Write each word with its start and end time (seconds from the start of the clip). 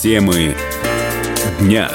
Темы 0.00 0.56
дня. 1.60 1.90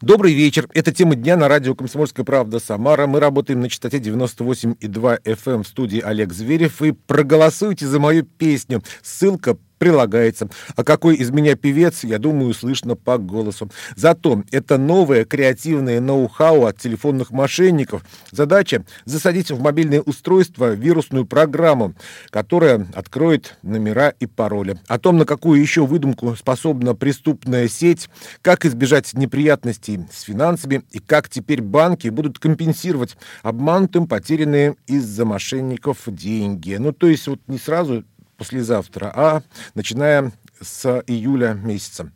Добрый 0.00 0.32
вечер. 0.32 0.66
Это 0.72 0.90
тема 0.90 1.16
дня 1.16 1.36
на 1.36 1.48
радио 1.48 1.74
«Комсомольская 1.74 2.24
правда» 2.24 2.60
Самара. 2.60 3.06
Мы 3.06 3.20
работаем 3.20 3.60
на 3.60 3.68
частоте 3.68 3.98
98,2 3.98 5.22
FM 5.22 5.64
в 5.64 5.66
студии 5.66 6.00
Олег 6.00 6.32
Зверев. 6.32 6.80
И 6.80 6.92
проголосуйте 6.92 7.86
за 7.86 8.00
мою 8.00 8.24
песню. 8.24 8.82
Ссылка 9.02 9.58
прилагается. 9.84 10.48
А 10.76 10.82
какой 10.82 11.16
из 11.16 11.30
меня 11.30 11.56
певец, 11.56 12.04
я 12.04 12.18
думаю, 12.18 12.54
слышно 12.54 12.96
по 12.96 13.18
голосу. 13.18 13.70
Зато 13.96 14.42
это 14.50 14.78
новое 14.78 15.26
креативное 15.26 16.00
ноу-хау 16.00 16.64
от 16.64 16.78
телефонных 16.78 17.32
мошенников. 17.32 18.02
Задача— 18.30 18.86
засадить 19.04 19.50
в 19.50 19.60
мобильное 19.60 20.00
устройство 20.00 20.72
вирусную 20.72 21.26
программу, 21.26 21.92
которая 22.30 22.86
откроет 22.94 23.58
номера 23.62 24.08
и 24.08 24.24
пароли. 24.24 24.78
О 24.88 24.98
том, 24.98 25.18
на 25.18 25.26
какую 25.26 25.60
еще 25.60 25.84
выдумку 25.84 26.34
способна 26.34 26.94
преступная 26.94 27.68
сеть, 27.68 28.08
как 28.40 28.64
избежать 28.64 29.12
неприятностей 29.12 30.00
с 30.10 30.22
финансами 30.22 30.82
и 30.92 30.98
как 30.98 31.28
теперь 31.28 31.60
банки 31.60 32.08
будут 32.08 32.38
компенсировать 32.38 33.18
обманутым 33.42 34.06
потерянные 34.06 34.76
из-за 34.86 35.26
мошенников 35.26 35.98
деньги. 36.06 36.76
Ну, 36.76 36.92
то 36.92 37.06
есть 37.06 37.26
вот 37.26 37.40
не 37.48 37.58
сразу 37.58 38.02
послезавтра, 38.36 39.12
а 39.14 39.42
начиная 39.74 40.32
с 40.60 41.02
июля 41.06 41.54
месяца. 41.54 42.10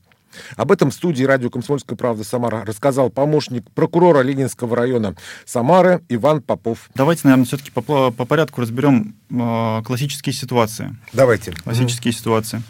Об 0.56 0.72
этом 0.72 0.90
в 0.90 0.94
студии 0.94 1.24
радио 1.24 1.50
«Комсомольская 1.50 1.96
правда» 1.96 2.24
Самара 2.24 2.64
рассказал 2.64 3.10
помощник 3.10 3.70
прокурора 3.72 4.20
Ленинского 4.20 4.76
района 4.76 5.14
Самары 5.44 6.02
Иван 6.08 6.42
Попов. 6.42 6.90
Давайте, 6.94 7.22
наверное, 7.24 7.46
все-таки 7.46 7.70
по, 7.70 7.82
по 7.82 8.24
порядку 8.24 8.60
разберем 8.60 9.16
э, 9.30 9.82
классические 9.84 10.32
ситуации. 10.32 10.96
Давайте. 11.12 11.52
Классические 11.52 12.12
mm-hmm. 12.12 12.16
ситуации. 12.16 12.62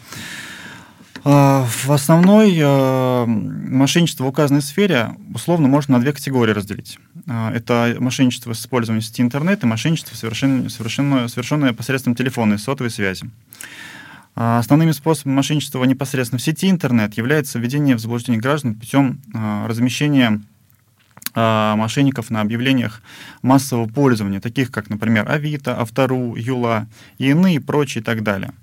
Э, 1.25 1.65
в 1.65 1.91
основной 1.91 2.57
э, 2.57 3.25
мошенничество 3.25 4.23
в 4.23 4.27
указанной 4.27 4.61
сфере 4.61 5.15
условно 5.33 5.67
можно 5.67 5.97
на 5.97 6.01
две 6.01 6.13
категории 6.13 6.53
разделить. 6.53 6.97
Э, 7.27 7.51
это 7.53 7.95
мошенничество 7.99 8.53
с 8.53 8.61
использованием 8.61 9.01
сети 9.01 9.21
интернет 9.21 9.63
и 9.63 9.67
мошенничество, 9.67 10.15
совершенно, 10.15 10.69
совершенно, 10.69 11.27
совершенное 11.27 11.73
посредством 11.73 12.15
телефонной 12.15 12.55
и 12.55 12.59
сотовой 12.59 12.91
связи. 12.91 13.29
Основными 14.35 14.91
способами 14.91 15.35
мошенничества 15.35 15.83
непосредственно 15.83 16.39
в 16.39 16.41
сети 16.41 16.69
интернет 16.69 17.15
является 17.15 17.59
введение 17.59 17.95
в 17.95 17.99
заблуждение 17.99 18.39
граждан 18.39 18.75
путем 18.75 19.19
размещения 19.33 20.39
мошенников 21.35 22.29
на 22.29 22.39
объявлениях 22.39 23.01
массового 23.41 23.89
пользования, 23.89 24.39
таких 24.39 24.71
как, 24.71 24.89
например, 24.89 25.29
Авито, 25.29 25.77
Автору, 25.81 26.35
Юла 26.35 26.87
и 27.17 27.31
иные, 27.31 27.59
прочие 27.59 28.01
и 28.01 28.05
так 28.05 28.23
далее. 28.23 28.53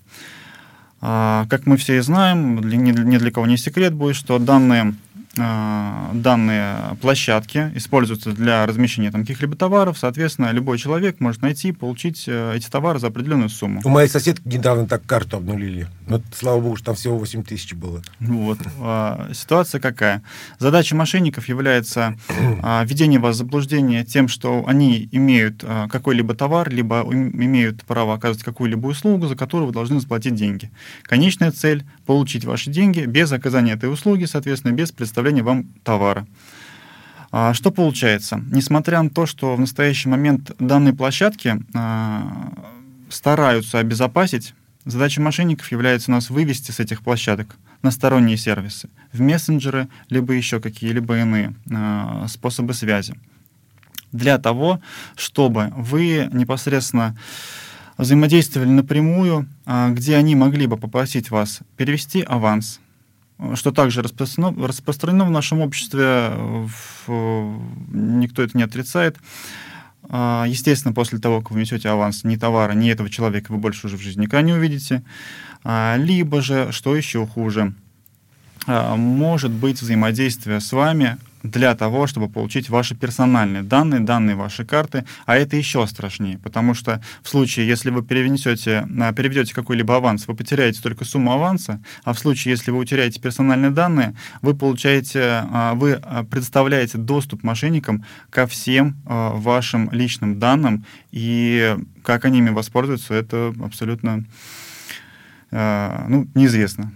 А, 1.01 1.47
как 1.49 1.67
мы 1.67 1.77
все 1.77 1.99
и 1.99 2.01
знаем, 2.01 2.59
ни 2.61 3.19
для 3.19 3.31
кого 3.31 3.47
не 3.47 3.57
секрет 3.57 3.93
будет, 3.93 4.17
что 4.17 4.39
данные 4.39 4.83
а, 4.83 5.06
данные 5.37 6.97
площадки 7.01 7.71
используются 7.75 8.33
для 8.33 8.65
размещения 8.67 9.11
там 9.11 9.23
каких-либо 9.23 9.57
товаров, 9.57 9.99
соответственно, 9.99 10.51
любой 10.53 10.79
человек 10.79 11.21
может 11.21 11.43
найти, 11.43 11.73
получить 11.73 12.25
э, 12.27 12.55
эти 12.57 12.69
товары 12.69 12.99
за 12.99 13.09
определенную 13.09 13.51
сумму. 13.51 13.83
У 13.85 13.89
моей 13.89 14.09
соседки 14.09 14.43
недавно 14.47 14.87
так 14.87 15.05
карту 15.05 15.37
обнулили. 15.37 15.89
Но, 16.07 16.23
слава 16.35 16.61
богу, 16.61 16.77
что 16.77 16.87
там 16.87 16.95
всего 16.95 17.19
8 17.19 17.43
тысяч 17.43 17.75
было. 17.75 18.03
Вот. 18.21 18.59
А, 18.81 19.31
ситуация 19.35 19.81
какая? 19.81 20.23
Задача 20.59 20.97
мошенников 20.97 21.49
является 21.49 22.17
введение 22.29 23.21
вас 23.21 23.35
в 23.37 23.39
заблуждение 23.39 24.05
тем, 24.05 24.29
что 24.29 24.65
они 24.67 25.09
имеют 25.13 25.65
какой-либо 25.91 26.35
товар, 26.35 26.71
либо 26.71 27.03
имеют 27.03 27.85
право 27.85 28.15
оказывать 28.15 28.45
какую-либо 28.45 28.87
услугу, 28.87 29.27
за 29.27 29.37
которую 29.37 29.67
вы 29.69 29.73
должны 29.73 30.01
заплатить 30.01 30.35
деньги. 30.35 30.71
Конечная 31.03 31.53
цель— 31.53 31.85
получить 32.07 32.45
ваши 32.45 32.71
деньги 32.71 33.01
без 33.01 33.33
оказания 33.33 33.73
этой 33.73 33.93
услуги, 33.93 34.25
соответственно, 34.25 34.73
без 34.73 34.93
представления 34.93 35.26
предоставления 35.27 35.43
вам 35.43 35.65
товара. 35.83 36.27
А, 37.33 37.53
что 37.55 37.71
получается? 37.71 38.41
Несмотря 38.53 39.03
на 39.03 39.11
то, 39.11 39.27
что 39.27 39.57
в 39.57 39.61
настоящий 39.61 40.09
момент 40.09 40.53
данные 40.59 40.95
площадки 40.95 41.57
а, 41.75 42.53
стараются 43.09 43.79
обезопасить, 43.79 44.55
задача 44.85 45.21
мошенников 45.21 45.73
является 45.73 46.11
нас 46.11 46.31
вывести 46.31 46.71
с 46.71 46.81
этих 46.81 47.03
площадок 47.03 47.57
на 47.83 47.91
сторонние 47.91 48.37
сервисы, 48.37 48.89
в 49.13 49.21
мессенджеры, 49.21 49.89
либо 50.11 50.33
еще 50.33 50.61
какие-либо 50.61 51.19
иные 51.19 51.55
а, 51.73 52.27
способы 52.29 52.75
связи. 52.75 53.15
Для 54.13 54.39
того, 54.39 54.81
чтобы 55.17 55.73
вы 55.77 56.29
непосредственно 56.33 57.17
взаимодействовали 57.99 58.69
напрямую, 58.69 59.49
где 59.91 60.17
они 60.17 60.37
могли 60.37 60.67
бы 60.67 60.77
попросить 60.77 61.31
вас 61.31 61.61
перевести 61.77 62.23
аванс, 62.23 62.81
что 63.55 63.71
также 63.73 64.03
распространено, 64.03 64.67
распространено 64.67 65.25
в 65.25 65.31
нашем 65.31 65.61
обществе, 65.61 66.31
в, 67.07 67.61
никто 67.93 68.43
это 68.43 68.57
не 68.57 68.63
отрицает. 68.63 69.17
А, 70.09 70.45
естественно, 70.47 70.95
после 70.95 71.19
того, 71.19 71.41
как 71.41 71.51
вы 71.51 71.61
несете 71.61 71.89
аванс 71.89 72.25
ни 72.25 72.37
товара, 72.37 72.73
ни 72.73 72.91
этого 72.91 73.11
человека, 73.11 73.53
вы 73.53 73.59
больше 73.59 73.87
уже 73.87 73.97
в 73.97 74.01
жизни 74.01 74.23
никогда 74.23 74.43
не 74.43 74.53
увидите. 74.53 75.03
А, 75.65 75.97
либо 75.97 76.41
же, 76.41 76.71
что 76.73 76.95
еще 76.97 77.27
хуже, 77.27 77.75
а, 78.67 78.97
может 78.97 79.51
быть 79.51 79.81
взаимодействие 79.81 80.61
с 80.61 80.73
вами 80.73 81.19
для 81.51 81.75
того, 81.75 82.07
чтобы 82.07 82.29
получить 82.29 82.69
ваши 82.69 82.95
персональные 82.95 83.63
данные, 83.63 84.01
данные 84.01 84.37
вашей 84.37 84.65
карты, 84.65 85.05
а 85.25 85.37
это 85.37 85.57
еще 85.57 85.87
страшнее, 85.87 86.39
потому 86.39 86.75
что 86.75 87.03
в 87.23 87.29
случае, 87.29 87.67
если 87.67 87.91
вы 87.91 88.03
перенесете, 88.03 88.87
а, 89.01 89.13
переведете 89.13 89.55
какой-либо 89.55 89.97
аванс, 89.97 90.27
вы 90.29 90.35
потеряете 90.35 90.83
только 90.83 91.05
сумму 91.05 91.33
аванса, 91.33 91.81
а 92.05 92.13
в 92.13 92.19
случае, 92.19 92.53
если 92.53 92.71
вы 92.71 92.79
утеряете 92.79 93.21
персональные 93.21 93.71
данные, 93.71 94.15
вы 94.43 94.55
получаете, 94.55 95.21
а, 95.23 95.75
вы 95.75 96.01
а, 96.03 96.25
предоставляете 96.25 96.99
доступ 96.99 97.43
мошенникам 97.43 98.05
ко 98.31 98.47
всем 98.47 98.97
вашим 99.05 99.91
личным 99.93 100.39
данным, 100.39 100.85
и 101.11 101.77
как 102.03 102.25
они 102.25 102.39
ими 102.39 102.51
воспользуются, 102.51 103.15
это 103.15 103.55
абсолютно 103.63 104.25
ну, 105.51 106.29
неизвестно. 106.35 106.93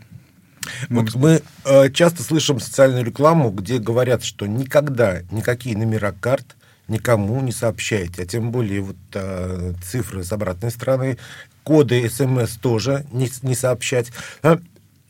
Вот 0.88 1.14
мы 1.14 1.42
э, 1.64 1.90
часто 1.90 2.22
слышим 2.22 2.60
социальную 2.60 3.04
рекламу, 3.04 3.50
где 3.50 3.78
говорят, 3.78 4.24
что 4.24 4.46
никогда 4.46 5.20
никакие 5.30 5.76
номера 5.76 6.12
карт 6.12 6.56
никому 6.88 7.40
не 7.40 7.52
сообщайте, 7.52 8.22
а 8.22 8.26
тем 8.26 8.50
более 8.50 8.80
вот 8.80 8.96
э, 9.14 9.74
цифры 9.82 10.24
с 10.24 10.32
обратной 10.32 10.70
стороны, 10.72 11.18
коды 11.62 12.08
СМС 12.10 12.56
тоже 12.56 13.06
не, 13.12 13.30
не 13.42 13.54
сообщать. 13.54 14.10
А, 14.42 14.58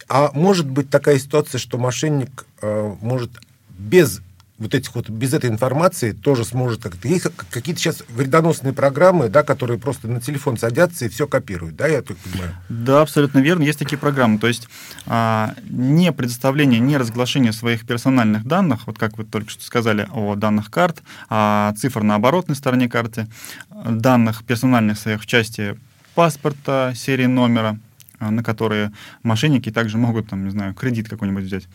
а 0.09 0.31
может 0.35 0.69
быть 0.69 0.91
такая 0.91 1.19
ситуация, 1.19 1.59
что 1.59 1.79
мошенник 1.79 2.45
э, 2.61 2.95
может 3.01 3.31
без 3.71 4.21
вот 4.61 4.75
этих 4.75 4.95
вот, 4.95 5.09
без 5.09 5.33
этой 5.33 5.49
информации 5.49 6.13
тоже 6.13 6.45
сможет 6.45 6.83
как-то... 6.83 7.09
Есть 7.09 7.27
какие-то 7.51 7.81
сейчас 7.81 8.05
вредоносные 8.09 8.75
программы, 8.75 9.31
да, 9.31 9.43
которые 9.43 9.79
просто 9.79 10.07
на 10.07 10.21
телефон 10.21 10.59
садятся 10.59 11.07
и 11.07 11.09
все 11.09 11.27
копируют, 11.27 11.77
да, 11.77 11.89
я 11.89 12.03
так 12.03 12.19
понимаю? 12.19 12.55
Да, 12.69 13.01
абсолютно 13.01 13.39
верно, 13.39 13.63
есть 13.63 13.79
такие 13.79 13.99
программы. 13.99 14.39
То 14.39 14.49
есть 14.49 14.69
а, 15.07 15.55
не 15.69 16.13
предоставление, 16.13 16.79
не 16.79 16.99
разглашение 16.99 17.55
своих 17.55 17.87
персональных 17.87 18.45
данных, 18.45 18.87
вот 18.87 18.99
как 18.99 19.17
вы 19.17 19.25
только 19.25 19.49
что 19.49 19.65
сказали 19.65 20.07
о 20.13 20.35
данных 20.35 20.71
карт, 20.71 21.03
а 21.31 21.73
цифр 21.79 22.03
на 22.03 22.17
оборотной 22.17 22.55
стороне 22.55 22.87
карты, 22.89 23.29
данных 23.71 24.45
персональных 24.45 24.99
своих 24.99 25.23
в 25.23 25.27
части 25.27 25.79
паспорта, 26.15 26.93
серии 26.95 27.27
номера, 27.27 27.79
а, 28.19 28.31
на 28.31 28.43
которые 28.43 28.93
мошенники 29.23 29.71
также 29.71 29.97
могут, 29.97 30.29
там, 30.29 30.45
не 30.45 30.51
знаю, 30.51 30.75
кредит 30.75 31.09
какой-нибудь 31.09 31.45
взять. 31.45 31.67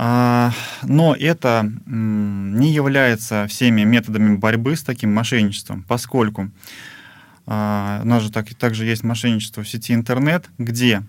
А, 0.00 0.52
но 0.84 1.16
это 1.18 1.68
не 1.84 2.70
является 2.70 3.48
всеми 3.48 3.80
методами 3.82 4.36
борьбы 4.36 4.76
с 4.76 4.84
таким 4.84 5.12
мошенничеством, 5.12 5.82
поскольку 5.88 6.52
а, 7.46 8.00
у 8.04 8.06
нас 8.06 8.22
же 8.22 8.30
так, 8.30 8.54
также 8.54 8.84
есть 8.84 9.02
мошенничество 9.02 9.64
в 9.64 9.68
сети 9.68 9.92
интернет, 9.92 10.48
где 10.56 11.02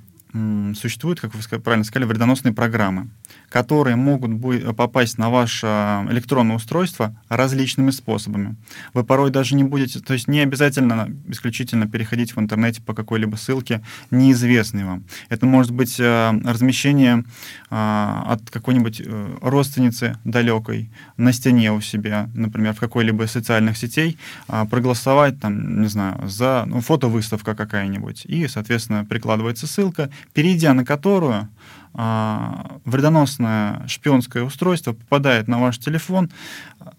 существуют, 0.75 1.19
как 1.19 1.33
вы 1.33 1.59
правильно 1.59 1.83
сказали, 1.83 2.07
вредоносные 2.07 2.53
программы 2.53 3.09
которые 3.49 3.95
могут 3.95 4.31
попасть 4.75 5.17
на 5.17 5.29
ваше 5.29 5.65
электронное 6.09 6.55
устройство 6.55 7.15
различными 7.29 7.91
способами. 7.91 8.55
Вы 8.93 9.03
порой 9.03 9.31
даже 9.31 9.55
не 9.55 9.63
будете, 9.63 9.99
то 9.99 10.13
есть 10.13 10.27
не 10.27 10.39
обязательно 10.39 11.09
исключительно 11.27 11.87
переходить 11.87 12.35
в 12.35 12.39
интернете 12.39 12.81
по 12.81 12.93
какой-либо 12.93 13.35
ссылке, 13.35 13.81
неизвестной 14.11 14.85
вам. 14.85 15.03
Это 15.29 15.45
может 15.45 15.71
быть 15.71 15.99
э, 15.99 16.31
размещение 16.45 17.23
э, 17.69 18.23
от 18.25 18.49
какой-нибудь 18.49 19.01
э, 19.03 19.37
родственницы 19.41 20.17
далекой 20.23 20.91
на 21.17 21.33
стене 21.33 21.71
у 21.71 21.81
себя, 21.81 22.29
например, 22.35 22.73
в 22.73 22.79
какой-либо 22.79 23.23
из 23.25 23.31
социальных 23.31 23.77
сетей, 23.77 24.17
проголосовать, 24.47 25.39
там, 25.39 25.81
не 25.81 25.87
знаю, 25.87 26.27
за 26.27 26.65
ну, 26.67 26.81
фотовыставка 26.81 27.55
какая-нибудь, 27.55 28.25
и, 28.25 28.47
соответственно, 28.47 29.05
прикладывается 29.05 29.67
ссылка, 29.67 30.09
перейдя 30.33 30.73
на 30.73 30.85
которую 30.85 31.49
а, 31.93 32.79
вредоносное 32.85 33.87
шпионское 33.87 34.43
устройство 34.43 34.93
попадает 34.93 35.47
на 35.47 35.59
ваш 35.59 35.79
телефон, 35.79 36.29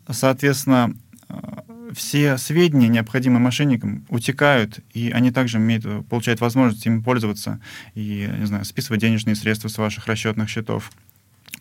соответственно, 0.08 0.94
все 1.94 2.38
сведения, 2.38 2.88
необходимые 2.88 3.40
мошенникам, 3.40 4.04
утекают, 4.08 4.80
и 4.92 5.10
они 5.10 5.30
также 5.30 5.58
имеют, 5.58 5.84
получают 6.08 6.40
возможность 6.40 6.86
им 6.86 7.02
пользоваться 7.02 7.60
и, 7.94 8.28
не 8.38 8.46
знаю, 8.46 8.64
списывать 8.64 9.00
денежные 9.00 9.36
средства 9.36 9.68
с 9.68 9.78
ваших 9.78 10.06
расчетных 10.06 10.48
счетов. 10.48 10.92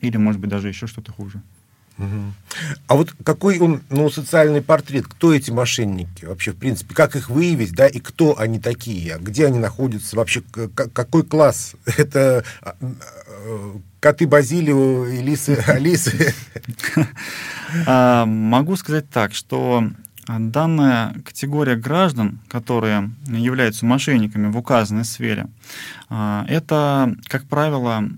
Или, 0.02 0.18
может 0.18 0.40
быть, 0.40 0.50
даже 0.50 0.68
еще 0.68 0.88
что-то 0.88 1.12
хуже. 1.12 1.42
А 2.88 2.96
вот 2.96 3.14
какой 3.24 3.60
он, 3.60 3.82
ну, 3.90 4.10
социальный 4.10 4.62
портрет? 4.62 5.06
Кто 5.08 5.34
эти 5.34 5.52
мошенники 5.52 6.26
вообще, 6.26 6.52
в 6.52 6.58
принципе? 6.58 6.96
Как 6.96 7.16
их 7.16 7.30
выявить, 7.30 7.74
да, 7.74 7.88
и 7.88 8.00
кто 8.00 8.40
они 8.40 8.60
такие? 8.60 9.16
А 9.16 9.20
где 9.20 9.48
они 9.48 9.60
находятся? 9.60 10.16
Вообще, 10.16 10.42
какой 10.42 11.24
класс? 11.24 11.76
Это 11.98 12.44
а, 12.62 12.76
а, 12.82 13.78
коты 14.00 14.28
Базилио 14.28 15.06
и 15.08 15.22
лисы 15.22 15.62
Алисы? 15.68 16.34
Могу 17.86 18.76
сказать 18.78 19.10
так, 19.10 19.34
что 19.34 19.84
данная 20.28 21.14
категория 21.26 21.76
граждан, 21.76 22.40
которые 22.48 23.12
являются 23.28 23.86
мошенниками 23.86 24.48
в 24.48 24.58
указанной 24.58 25.06
сфере, 25.06 25.48
это, 26.10 27.16
как 27.28 27.46
правило, 27.48 28.10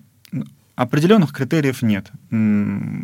Определенных 0.76 1.34
критериев 1.34 1.82
нет, 1.82 2.10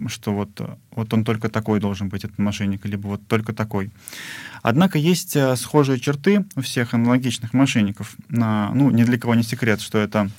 что 0.08 0.34
вот, 0.34 0.50
вот 0.92 1.14
он 1.14 1.24
только 1.24 1.50
такой 1.50 1.80
должен 1.80 2.10
быть, 2.10 2.24
этот 2.24 2.38
мошенник, 2.40 2.86
либо 2.86 3.08
вот 3.08 3.28
только 3.28 3.54
такой. 3.54 3.92
Однако 4.62 4.98
есть 4.98 5.36
э, 5.36 5.56
схожие 5.56 6.00
черты 6.00 6.46
у 6.56 6.62
всех 6.62 6.94
аналогичных 6.94 7.54
мошенников. 7.54 8.16
Ну, 8.30 8.90
ни 8.90 9.04
для 9.04 9.18
кого 9.20 9.36
не 9.36 9.44
секрет, 9.44 9.82
что 9.82 9.98
это 9.98 10.30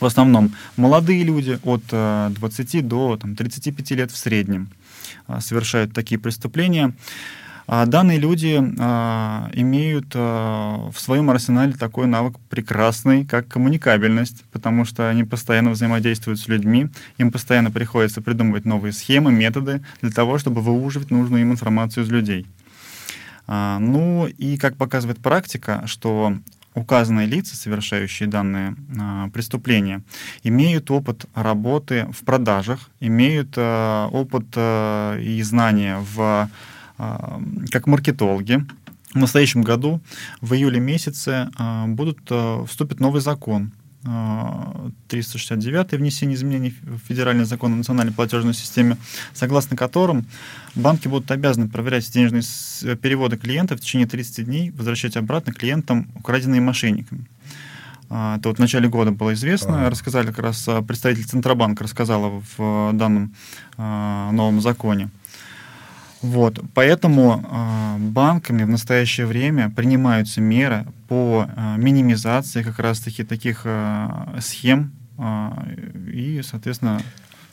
в 0.00 0.04
основном 0.04 0.52
молодые 0.76 1.24
люди 1.24 1.58
от 1.62 1.84
20 1.86 2.74
э, 2.74 2.82
до 2.82 3.16
там, 3.16 3.36
35 3.36 3.90
лет 3.92 4.10
в 4.10 4.16
среднем 4.16 4.68
э, 5.28 5.40
совершают 5.40 5.92
такие 5.92 6.18
преступления. 6.18 6.94
А 7.66 7.84
данные 7.86 8.18
люди 8.18 8.62
а, 8.78 9.50
имеют 9.52 10.06
а, 10.14 10.90
в 10.90 11.00
своем 11.00 11.30
арсенале 11.30 11.72
такой 11.72 12.06
навык 12.06 12.38
прекрасный, 12.48 13.24
как 13.24 13.48
коммуникабельность, 13.48 14.44
потому 14.52 14.84
что 14.84 15.08
они 15.08 15.24
постоянно 15.24 15.70
взаимодействуют 15.70 16.38
с 16.38 16.48
людьми, 16.48 16.88
им 17.18 17.32
постоянно 17.32 17.70
приходится 17.70 18.22
придумывать 18.22 18.64
новые 18.64 18.92
схемы, 18.92 19.32
методы 19.32 19.82
для 20.00 20.10
того, 20.12 20.38
чтобы 20.38 20.60
выуживать 20.60 21.10
нужную 21.10 21.42
им 21.42 21.52
информацию 21.52 22.04
из 22.04 22.10
людей. 22.10 22.46
Ну 23.48 24.26
и 24.26 24.56
как 24.56 24.76
показывает 24.76 25.20
практика, 25.20 25.84
что 25.86 26.36
указанные 26.76 27.26
лица, 27.26 27.56
совершающие 27.56 28.28
данные 28.28 28.76
а, 29.00 29.28
преступления, 29.30 30.02
имеют 30.44 30.90
опыт 30.90 31.24
работы 31.34 32.06
в 32.12 32.24
продажах, 32.24 32.90
имеют 33.00 33.54
а, 33.56 34.08
опыт 34.08 34.46
а, 34.54 35.18
и 35.18 35.42
знания 35.42 35.98
в 36.14 36.48
как 36.96 37.86
маркетологи, 37.86 38.64
в 39.16 39.18
настоящем 39.18 39.62
году, 39.62 40.00
в 40.40 40.54
июле 40.54 40.78
месяце, 40.78 41.48
а, 41.56 41.86
будут, 41.86 42.18
а, 42.30 42.64
вступит 42.66 43.00
новый 43.00 43.20
закон, 43.20 43.72
369 45.08 45.98
внесение 45.98 46.36
изменений 46.36 46.76
в 46.80 46.98
федеральный 47.08 47.44
закон 47.44 47.72
о 47.72 47.76
национальной 47.76 48.12
платежной 48.12 48.54
системе, 48.54 48.98
согласно 49.34 49.76
которым 49.76 50.26
банки 50.76 51.08
будут 51.08 51.28
обязаны 51.32 51.68
проверять 51.68 52.08
денежные 52.12 52.44
переводы 52.98 53.36
клиентов 53.36 53.80
в 53.80 53.82
течение 53.82 54.06
30 54.06 54.44
дней, 54.44 54.70
возвращать 54.70 55.16
обратно 55.16 55.52
клиентам, 55.52 56.08
украденные 56.14 56.60
мошенниками. 56.60 57.26
Это 58.04 58.42
вот 58.44 58.58
в 58.58 58.60
начале 58.60 58.88
года 58.88 59.10
было 59.10 59.34
известно, 59.34 59.90
рассказали 59.90 60.28
как 60.28 60.38
раз 60.38 60.68
представитель 60.86 61.24
Центробанка 61.24 61.82
рассказала 61.82 62.44
в 62.56 62.92
данном 62.92 63.34
новом 63.76 64.60
законе. 64.60 65.10
Вот, 66.26 66.58
поэтому 66.74 67.44
э, 67.48 67.98
банками 67.98 68.64
в 68.64 68.68
настоящее 68.68 69.26
время 69.26 69.70
принимаются 69.70 70.40
меры 70.40 70.84
по 71.08 71.46
э, 71.46 71.76
минимизации 71.78 72.62
как 72.64 72.80
раз-таки 72.80 73.22
таких 73.22 73.62
э, 73.64 74.38
схем 74.40 74.92
э, 75.18 75.50
и, 76.12 76.42
соответственно, 76.42 77.00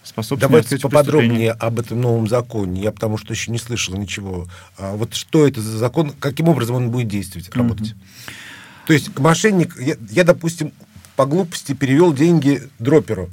способствовать 0.04 0.70
Давайте 0.70 0.80
поподробнее 0.80 1.52
об 1.52 1.80
этом 1.80 2.02
новом 2.02 2.28
законе. 2.28 2.82
Я 2.82 2.92
потому 2.92 3.18
что 3.18 3.34
еще 3.34 3.52
не 3.52 3.60
слышал 3.60 3.96
ничего. 3.96 4.48
А 4.78 4.96
вот 4.96 5.14
что 5.14 5.48
это 5.48 5.62
за 5.62 5.78
закон, 5.78 6.12
каким 6.20 6.50
образом 6.50 6.76
он 6.78 6.90
будет 6.90 7.08
действовать, 7.08 7.56
работать? 7.56 7.92
Mm-hmm. 7.92 8.88
То 8.88 8.94
есть 8.94 9.20
мошенник, 9.20 9.80
я, 9.80 9.96
я, 10.10 10.24
допустим, 10.24 10.74
по 11.16 11.28
глупости 11.28 11.74
перевел 11.74 12.12
деньги 12.12 12.64
дроперу, 12.80 13.30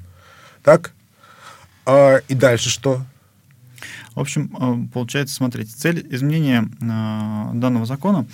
так? 0.63 0.93
А, 1.87 2.19
и 2.29 2.35
дальше 2.35 2.69
что? 2.69 3.03
В 4.21 4.23
общем, 4.23 4.51
э, 4.61 4.93
получается, 4.93 5.35
смотрите, 5.35 5.73
цель 5.75 6.07
изменения 6.11 6.69
э, 6.79 7.51
данного 7.55 7.87
закона 7.87 8.27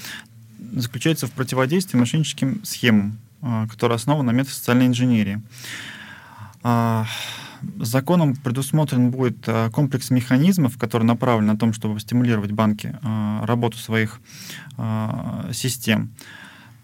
заключается 0.72 1.28
в 1.28 1.30
противодействии 1.30 1.96
мошенническим 1.96 2.64
схемам, 2.64 3.18
э, 3.40 3.68
которые 3.70 3.94
основаны 3.94 4.32
на 4.32 4.36
методе 4.36 4.56
социальной 4.56 4.88
инженерии. 4.88 5.40
Законом 7.78 8.34
предусмотрен 8.34 9.10
будет 9.12 9.48
комплекс 9.70 10.10
механизмов, 10.10 10.76
который 10.76 11.04
направлен 11.04 11.46
на 11.46 11.56
том, 11.56 11.72
чтобы 11.72 12.00
стимулировать 12.00 12.50
банки 12.50 12.92
работу 13.46 13.78
своих 13.78 14.20
систем. 15.52 16.10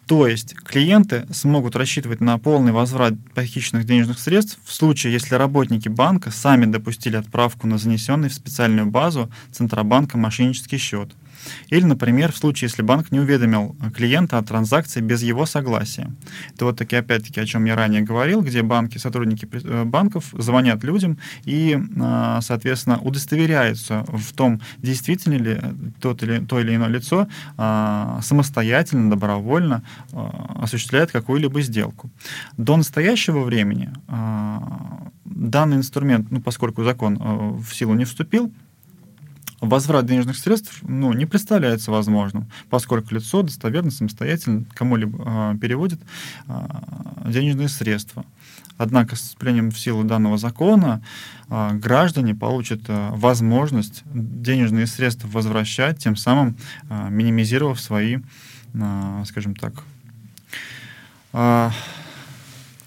То 0.06 0.26
есть 0.26 0.54
клиенты 0.54 1.26
смогут 1.32 1.76
рассчитывать 1.76 2.20
на 2.20 2.37
полный 2.38 2.72
возврат 2.72 3.14
похищенных 3.34 3.84
денежных 3.84 4.19
средств 4.19 4.58
в 4.64 4.72
случае, 4.72 5.12
если 5.12 5.37
работники 5.37 5.88
банка 5.88 6.31
сами 6.31 6.66
допустили 6.66 7.16
отправку 7.16 7.66
на 7.66 7.78
занесенный 7.78 8.28
в 8.28 8.34
специальную 8.34 8.87
базу 8.88 9.31
Центробанка 9.52 10.19
мошеннический 10.19 10.78
счет. 10.78 11.12
Или, 11.69 11.85
например, 11.85 12.33
в 12.33 12.37
случае, 12.37 12.69
если 12.69 12.83
банк 12.83 13.11
не 13.11 13.21
уведомил 13.21 13.77
клиента 13.94 14.39
о 14.39 14.43
транзакции 14.43 15.00
без 15.00 15.23
его 15.23 15.47
согласия. 15.47 16.11
Это 16.55 16.67
вот 16.67 16.79
таки, 16.79 16.97
опять-таки, 16.97 17.41
о 17.41 17.47
чем 17.47 17.65
я 17.65 17.77
ранее 17.77 18.03
говорил, 18.03 18.43
где 18.43 18.62
банки, 18.62 18.99
сотрудники 18.99 19.49
э, 19.53 19.85
банков 19.85 20.35
звонят 20.39 20.85
людям 20.85 21.19
и, 21.44 21.79
а, 22.00 22.41
соответственно, 22.41 22.99
удостоверяются 22.99 24.05
в 24.09 24.33
том, 24.33 24.61
действительно 24.79 25.35
ли 25.35 25.61
тот 26.00 26.23
или, 26.23 26.39
то 26.44 26.61
или 26.61 26.75
иное 26.75 26.89
лицо 26.89 27.29
а, 27.56 28.21
самостоятельно, 28.23 29.11
добровольно 29.11 29.83
а, 30.12 30.62
осуществляет 30.62 31.11
какую-либо 31.11 31.61
сделку. 31.62 32.11
До 32.56 32.77
настоящего 32.77 33.43
времени 33.43 33.91
данный 35.25 35.77
инструмент, 35.77 36.31
ну, 36.31 36.41
поскольку 36.41 36.85
закон 36.85 37.19
э, 37.21 37.61
в 37.61 37.75
силу 37.75 37.95
не 37.95 38.05
вступил, 38.05 38.53
возврат 39.62 40.06
денежных 40.06 40.37
средств 40.37 40.81
ну, 40.82 41.12
не 41.12 41.25
представляется 41.25 41.93
возможным, 41.93 42.50
поскольку 42.69 43.14
лицо 43.14 43.43
достоверно, 43.43 43.91
самостоятельно 43.91 44.64
кому-либо 44.75 45.54
э, 45.54 45.59
переводит 45.59 46.00
э, 46.49 46.52
денежные 47.26 47.69
средства. 47.69 48.25
Однако 48.76 49.14
с 49.14 49.21
вступлением 49.21 49.71
в 49.71 49.78
силу 49.78 50.02
данного 50.02 50.37
закона 50.37 51.00
э, 51.49 51.71
граждане 51.75 52.35
получат 52.35 52.81
э, 52.88 53.11
возможность 53.12 54.02
денежные 54.12 54.88
средства 54.88 55.28
возвращать, 55.28 55.99
тем 55.99 56.16
самым 56.16 56.57
э, 56.90 57.09
минимизировав 57.11 57.81
свои, 57.81 58.19
э, 58.75 59.23
скажем 59.26 59.54
так, 59.54 59.85
э, 61.33 61.71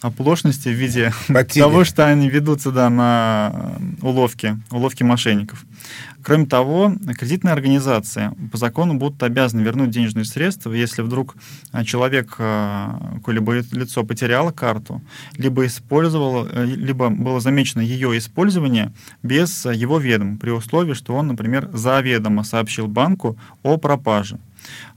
оплошности 0.06 0.70
в 0.70 0.74
виде 0.74 1.12
Потери. 1.28 1.64
того, 1.64 1.84
что 1.84 2.06
они 2.06 2.30
ведутся 2.30 2.72
да, 2.72 2.90
на 2.90 3.76
уловки, 4.02 4.58
уловки 4.72 5.04
мошенников. 5.04 5.66
Кроме 6.24 6.46
того, 6.46 6.94
кредитные 7.18 7.54
организации 7.54 8.32
по 8.52 8.58
закону 8.58 8.96
будут 8.96 9.22
обязаны 9.24 9.62
вернуть 9.62 9.92
денежные 9.92 10.26
средства, 10.26 10.74
если 10.74 11.02
вдруг 11.02 11.36
а, 11.72 11.84
человек, 11.84 12.36
а, 12.40 13.14
какое-либо 13.16 13.54
лицо 13.72 14.04
потеряло 14.04 14.52
карту, 14.52 15.02
либо 15.38 15.66
использовало, 15.66 16.48
э, 16.52 16.66
либо 16.66 17.10
было 17.10 17.40
замечено 17.40 17.82
ее 17.82 18.18
использование 18.18 18.92
без 19.22 19.66
его 19.66 20.00
ведома, 20.00 20.38
при 20.38 20.50
условии, 20.50 20.94
что 20.94 21.16
он, 21.16 21.28
например, 21.28 21.70
заведомо 21.74 22.44
сообщил 22.44 22.88
банку 22.88 23.38
о 23.64 23.78
пропаже. 23.78 24.40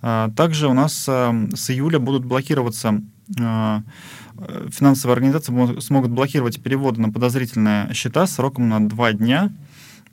А, 0.00 0.30
также 0.36 0.68
у 0.68 0.72
нас 0.72 0.94
с 0.94 1.70
июля 1.70 1.98
будут 1.98 2.24
блокироваться 2.24 3.02
финансовые 3.36 5.14
организации 5.14 5.80
смогут 5.80 6.10
блокировать 6.10 6.62
переводы 6.62 7.00
на 7.00 7.10
подозрительные 7.10 7.92
счета 7.92 8.26
сроком 8.26 8.68
на 8.68 8.88
два 8.88 9.12
дня 9.12 9.50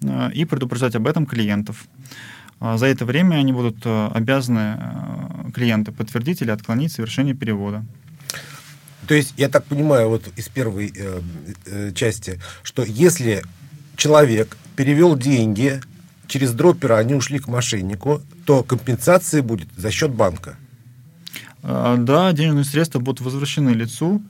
Э, 0.04 0.30
и 0.34 0.46
предупреждать 0.46 0.96
об 0.96 1.08
этом 1.08 1.26
клиентов. 1.26 1.86
А 2.60 2.78
за 2.78 2.88
это 2.88 3.06
время 3.06 3.36
они 3.36 3.52
будут 3.52 3.86
обязаны 3.86 4.80
клиенты 5.54 5.92
подтвердить 5.92 6.42
или 6.42 6.52
отклонить 6.52 6.92
совершение 6.92 7.36
перевода. 7.36 7.86
То 9.08 9.14
есть, 9.14 9.34
я 9.38 9.50
так 9.50 9.66
понимаю, 9.66 10.10
вот 10.10 10.24
из 10.36 10.48
первой 10.48 10.92
э, 10.96 11.22
э, 11.66 11.92
части, 11.94 12.40
что 12.64 12.84
если 12.84 13.44
человек 13.98 14.58
перевел 14.76 15.16
деньги 15.18 15.82
через 16.28 16.54
дропера, 16.54 16.98
они 16.98 17.14
ушли 17.14 17.40
к 17.40 17.48
мошеннику, 17.48 18.22
то 18.46 18.64
компенсация 18.64 19.44
будет 19.44 19.68
за 19.78 19.92
счет 19.92 20.12
банка. 20.12 20.58
Да, 21.66 22.32
денежные 22.32 22.64
средства 22.64 23.00
будут 23.00 23.22
возвращены 23.22 23.72
лицу. 23.72 24.22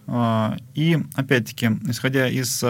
И, 0.73 0.97
опять-таки, 1.15 1.69
исходя 1.87 2.29
из 2.29 2.63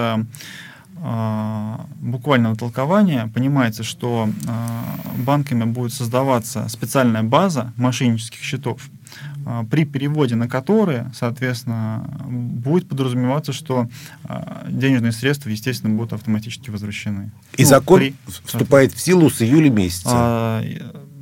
а, 0.98 1.86
буквального 2.00 2.56
толкования 2.56 3.30
понимается, 3.34 3.84
что 3.84 4.30
а, 4.48 4.96
банками 5.18 5.66
будет 5.66 5.94
создаваться 5.94 6.68
специальная 6.70 7.22
база 7.22 7.74
мошеннических 7.76 8.40
счетов, 8.40 8.82
а, 9.46 9.66
при 9.66 9.84
переводе 9.84 10.36
на 10.36 10.48
которые, 10.48 11.12
соответственно, 11.14 12.10
будет 12.28 12.88
подразумеваться, 12.88 13.52
что 13.52 13.90
денежные 14.68 15.12
средства, 15.12 15.50
естественно, 15.50 15.94
будут 15.94 16.14
автоматически 16.14 16.70
возвращены. 16.70 17.32
И 17.58 17.64
ну, 17.64 17.70
закон 17.70 18.00
при... 18.00 18.16
вступает 18.46 18.94
в 18.94 19.00
силу 19.00 19.30
с 19.30 19.42
июля 19.42 19.70
месяца 19.70 20.64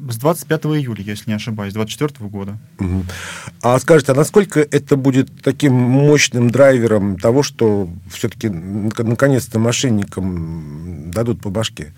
с 0.09 0.17
25 0.17 0.65
июля, 0.65 1.03
если 1.03 1.29
не 1.29 1.35
ошибаюсь, 1.35 1.73
24 1.73 2.29
года. 2.29 2.57
Угу. 2.79 3.05
А 3.61 3.79
скажите, 3.79 4.11
а 4.11 4.15
насколько 4.15 4.59
это 4.59 4.95
будет 4.95 5.41
таким 5.41 5.73
мощным 5.73 6.49
драйвером 6.49 7.17
того, 7.17 7.43
что 7.43 7.89
все-таки 8.11 8.49
наконец-то 8.49 9.59
мошенникам 9.59 11.11
дадут 11.11 11.41
по 11.41 11.49
башке? 11.49 11.93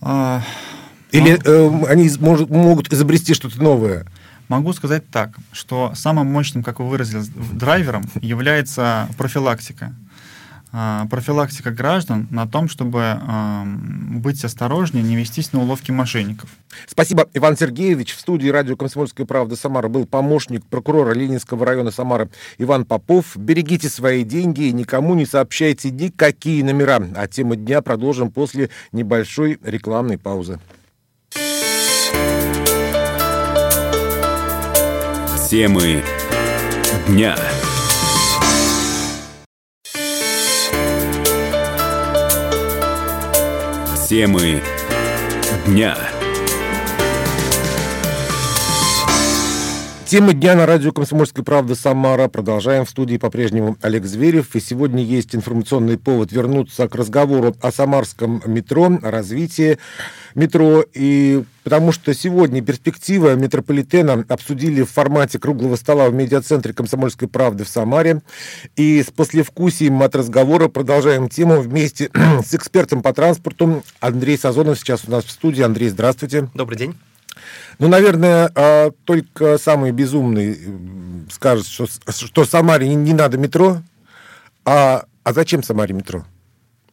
А, 0.00 0.42
Или 1.12 1.38
э, 1.44 1.84
они 1.86 2.10
может, 2.18 2.48
могут 2.50 2.92
изобрести 2.92 3.34
что-то 3.34 3.62
новое? 3.62 4.06
Могу 4.48 4.72
сказать 4.72 5.08
так, 5.10 5.36
что 5.52 5.92
самым 5.94 6.26
мощным, 6.26 6.64
как 6.64 6.80
вы 6.80 6.88
выразились, 6.88 7.28
драйвером 7.28 8.04
является 8.20 9.08
профилактика. 9.16 9.94
А, 10.72 11.06
профилактика 11.06 11.70
граждан 11.72 12.28
на 12.30 12.46
том, 12.46 12.68
чтобы 12.68 13.18
быть 14.20 14.44
осторожнее, 14.44 15.02
не 15.02 15.16
вестись 15.16 15.52
на 15.52 15.60
уловки 15.60 15.90
мошенников. 15.90 16.50
Спасибо, 16.86 17.28
Иван 17.34 17.56
Сергеевич. 17.56 18.14
В 18.14 18.20
студии 18.20 18.48
радио 18.48 18.76
«Комсомольская 18.76 19.26
правда» 19.26 19.56
Самара 19.56 19.88
был 19.88 20.06
помощник 20.06 20.64
прокурора 20.66 21.12
Ленинского 21.12 21.66
района 21.66 21.90
Самары 21.90 22.30
Иван 22.58 22.84
Попов. 22.84 23.36
Берегите 23.36 23.88
свои 23.88 24.22
деньги 24.22 24.62
и 24.62 24.72
никому 24.72 25.14
не 25.14 25.26
сообщайте 25.26 25.90
никакие 25.90 26.62
номера. 26.64 27.02
А 27.16 27.26
тему 27.26 27.56
дня 27.56 27.82
продолжим 27.82 28.30
после 28.30 28.70
небольшой 28.92 29.58
рекламной 29.62 30.18
паузы. 30.18 30.60
Темы 35.50 36.04
дня. 37.08 37.36
Темы 44.10 44.60
дня. 45.68 46.19
Тема 50.10 50.32
дня 50.32 50.56
на 50.56 50.66
радио 50.66 50.90
«Комсомольская 50.90 51.44
правда» 51.44 51.76
Самара. 51.76 52.26
Продолжаем. 52.26 52.84
В 52.84 52.90
студии 52.90 53.16
по-прежнему 53.16 53.76
Олег 53.80 54.06
Зверев. 54.06 54.56
И 54.56 54.60
сегодня 54.60 55.04
есть 55.04 55.36
информационный 55.36 55.98
повод 55.98 56.32
вернуться 56.32 56.88
к 56.88 56.96
разговору 56.96 57.54
о 57.60 57.70
самарском 57.70 58.42
метро, 58.44 58.90
о 59.04 59.10
развитии 59.12 59.78
метро. 60.34 60.84
И 60.94 61.44
потому 61.62 61.92
что 61.92 62.12
сегодня 62.12 62.60
перспективы 62.60 63.36
метрополитена 63.36 64.24
обсудили 64.28 64.82
в 64.82 64.90
формате 64.90 65.38
круглого 65.38 65.76
стола 65.76 66.10
в 66.10 66.14
медиацентре 66.14 66.74
«Комсомольской 66.74 67.28
правды» 67.28 67.62
в 67.62 67.68
Самаре. 67.68 68.20
И 68.74 69.04
с 69.04 69.12
послевкусием 69.12 70.02
от 70.02 70.16
разговора 70.16 70.66
продолжаем 70.66 71.28
тему 71.28 71.60
вместе 71.60 72.10
с 72.44 72.52
экспертом 72.52 73.02
по 73.02 73.12
транспорту 73.12 73.84
Андрей 74.00 74.36
Сазонов 74.36 74.80
сейчас 74.80 75.04
у 75.06 75.10
нас 75.12 75.22
в 75.22 75.30
студии. 75.30 75.62
Андрей, 75.62 75.88
здравствуйте. 75.88 76.50
Добрый 76.52 76.76
день. 76.78 76.96
Ну, 77.78 77.88
наверное, 77.88 78.50
а, 78.54 78.90
только 79.04 79.58
самый 79.58 79.92
безумный 79.92 80.58
скажет, 81.30 81.66
что, 81.66 81.86
что 81.86 82.44
Самаре 82.44 82.88
не, 82.88 83.14
надо 83.14 83.38
метро. 83.38 83.82
А, 84.64 85.04
а 85.24 85.32
зачем 85.32 85.62
Самаре 85.62 85.94
метро? 85.94 86.24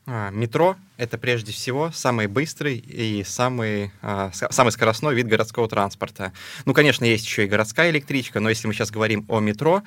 А, 0.06 0.30
метро— 0.30 0.78
это 0.98 1.18
прежде 1.18 1.52
всего 1.52 1.92
самый 1.92 2.28
быстрый 2.28 2.78
и 2.78 3.26
самый, 3.26 3.92
а, 4.02 4.32
самый 4.32 4.72
скоростной 4.72 5.14
вид 5.14 5.28
городского 5.28 5.68
транспорта. 5.68 6.32
Ну, 6.64 6.74
конечно, 6.74 7.04
есть 7.04 7.26
еще 7.26 7.44
и 7.44 7.48
городская 7.48 7.90
электричка, 7.90 8.40
но 8.40 8.48
если 8.50 8.68
мы 8.68 8.74
сейчас 8.74 8.90
говорим 8.90 9.26
о 9.28 9.42
метро, 9.42 9.84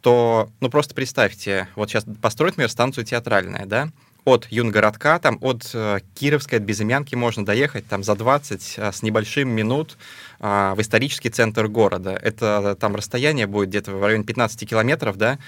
то, 0.00 0.50
ну, 0.58 0.70
просто 0.70 0.94
представьте, 0.94 1.68
вот 1.76 1.88
сейчас 1.88 2.04
построят, 2.20 2.54
например, 2.54 2.70
станцию 2.70 3.04
театральная, 3.04 3.66
да, 3.66 3.90
от 4.24 4.46
Юнгородка, 4.50 5.18
там 5.18 5.38
от 5.40 5.70
э, 5.74 6.00
Кировской, 6.14 6.58
от 6.58 6.64
Безымянки 6.64 7.14
можно 7.14 7.44
доехать 7.44 7.86
там 7.86 8.02
за 8.02 8.14
20 8.14 8.74
э, 8.76 8.92
с 8.92 9.02
небольшим 9.02 9.48
минут 9.48 9.96
э, 10.40 10.74
в 10.76 10.80
исторический 10.80 11.30
центр 11.30 11.68
города. 11.68 12.10
Это 12.10 12.76
там 12.78 12.96
расстояние 12.96 13.46
будет 13.46 13.68
где-то 13.68 13.92
в 13.92 14.04
районе 14.04 14.24
15 14.24 14.68
километров, 14.68 15.16
да, 15.16 15.38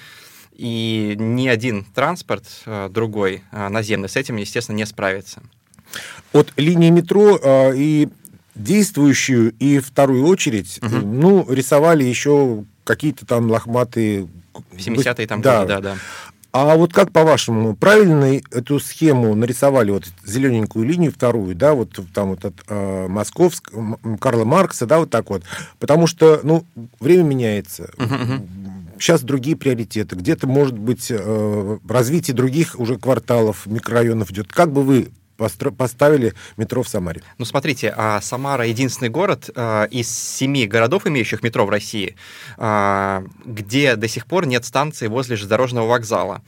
и 0.52 1.16
ни 1.18 1.48
один 1.48 1.84
транспорт 1.84 2.44
э, 2.66 2.88
другой 2.90 3.42
э, 3.52 3.68
наземный 3.68 4.08
с 4.08 4.16
этим, 4.16 4.36
естественно, 4.36 4.76
не 4.76 4.86
справится. 4.86 5.42
От 6.32 6.52
линии 6.56 6.90
метро 6.90 7.38
э, 7.42 7.76
и 7.76 8.08
действующую, 8.54 9.54
и 9.58 9.78
вторую 9.78 10.26
очередь, 10.26 10.78
угу. 10.82 10.96
ну, 10.96 11.46
рисовали 11.50 12.04
еще 12.04 12.64
какие-то 12.84 13.24
там 13.26 13.50
лохматые... 13.50 14.28
70-е 14.72 15.26
там 15.26 15.40
да. 15.40 15.60
годы, 15.60 15.68
да, 15.68 15.80
да. 15.80 15.96
А 16.52 16.76
вот 16.76 16.92
как 16.92 17.12
по-вашему, 17.12 17.74
правильно 17.74 18.38
эту 18.50 18.78
схему 18.78 19.34
нарисовали, 19.34 19.90
вот 19.90 20.04
зелененькую 20.22 20.84
линию 20.84 21.10
вторую, 21.10 21.54
да, 21.54 21.72
вот 21.72 21.98
там 22.12 22.30
вот 22.30 22.44
от 22.44 22.54
э, 22.68 23.06
Московск, 23.08 23.72
Карла 24.20 24.44
Маркса, 24.44 24.84
да, 24.84 24.98
вот 24.98 25.08
так 25.08 25.30
вот, 25.30 25.44
потому 25.78 26.06
что, 26.06 26.40
ну, 26.42 26.66
время 27.00 27.22
меняется, 27.22 27.90
uh-huh. 27.96 28.46
сейчас 28.98 29.22
другие 29.22 29.56
приоритеты, 29.56 30.14
где-то, 30.14 30.46
может 30.46 30.76
быть, 30.76 31.06
э, 31.08 31.78
развитие 31.88 32.36
других 32.36 32.78
уже 32.78 32.98
кварталов, 32.98 33.64
микрорайонов 33.64 34.30
идет. 34.30 34.52
Как 34.52 34.72
бы 34.72 34.82
вы 34.82 35.08
поставили 35.76 36.34
метро 36.56 36.82
в 36.82 36.88
Самаре. 36.88 37.22
Ну, 37.38 37.44
смотрите, 37.44 37.92
а 37.96 38.20
Самара 38.20 38.66
единственный 38.66 39.08
город 39.08 39.50
э, 39.54 39.88
из 39.90 40.08
семи 40.10 40.66
городов, 40.66 41.06
имеющих 41.06 41.42
метро 41.42 41.66
в 41.66 41.70
России, 41.70 42.16
э, 42.58 43.26
где 43.44 43.96
до 43.96 44.08
сих 44.08 44.26
пор 44.26 44.46
нет 44.46 44.64
станции 44.64 45.06
возле 45.06 45.36
железнодорожного 45.36 45.86
вокзала. 45.86 46.42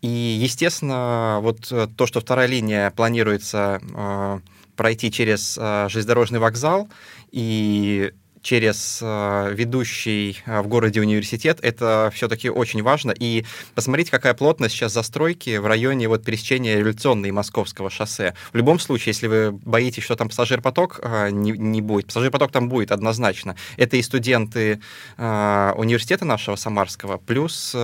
И, 0.00 0.08
естественно, 0.08 1.38
вот 1.40 1.70
э, 1.70 1.88
то, 1.96 2.06
что 2.06 2.20
вторая 2.20 2.46
линия 2.46 2.90
планируется 2.90 3.80
э, 3.82 4.40
пройти 4.76 5.12
через 5.12 5.54
железнодорожный 5.54 6.40
вокзал, 6.40 6.88
и 7.30 8.12
через 8.44 9.00
э, 9.02 9.54
ведущий 9.54 10.38
э, 10.44 10.60
в 10.60 10.68
городе 10.68 11.00
университет, 11.00 11.58
это 11.62 12.12
все-таки 12.14 12.50
очень 12.50 12.82
важно. 12.82 13.10
И 13.18 13.46
посмотрите, 13.74 14.10
какая 14.10 14.34
плотность 14.34 14.74
сейчас 14.74 14.92
застройки 14.92 15.56
в 15.56 15.66
районе 15.66 16.08
вот 16.08 16.24
пересечения 16.24 16.76
революционной 16.76 17.30
Московского 17.30 17.88
шоссе. 17.88 18.34
В 18.52 18.56
любом 18.56 18.78
случае, 18.78 19.12
если 19.12 19.26
вы 19.28 19.50
боитесь, 19.50 20.04
что 20.04 20.14
там 20.14 20.28
пассажир-поток 20.28 21.00
э, 21.02 21.30
не, 21.30 21.52
не 21.52 21.80
будет, 21.80 22.06
пассажир-поток 22.06 22.52
там 22.52 22.68
будет 22.68 22.92
однозначно. 22.92 23.56
Это 23.78 23.96
и 23.96 24.02
студенты 24.02 24.80
университета 25.16 26.26
нашего 26.26 26.56
Самарского, 26.56 27.16
плюс 27.16 27.74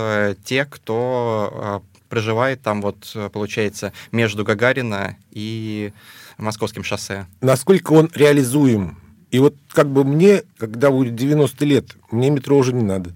те, 0.44 0.66
кто 0.66 1.82
проживает 2.08 2.60
там 2.60 2.82
вот, 2.82 3.16
получается, 3.32 3.94
между 4.12 4.44
Гагарина 4.44 5.16
и 5.30 5.92
Московским 6.36 6.84
шоссе. 6.84 7.26
Насколько 7.40 7.92
он 7.92 8.10
реализуем? 8.14 8.99
И 9.30 9.38
вот 9.38 9.54
как 9.72 9.88
бы 9.88 10.04
мне, 10.04 10.42
когда 10.58 10.90
будет 10.90 11.14
90 11.14 11.64
лет, 11.64 11.96
мне 12.10 12.30
метро 12.30 12.56
уже 12.56 12.72
не 12.72 12.82
надо. 12.82 13.12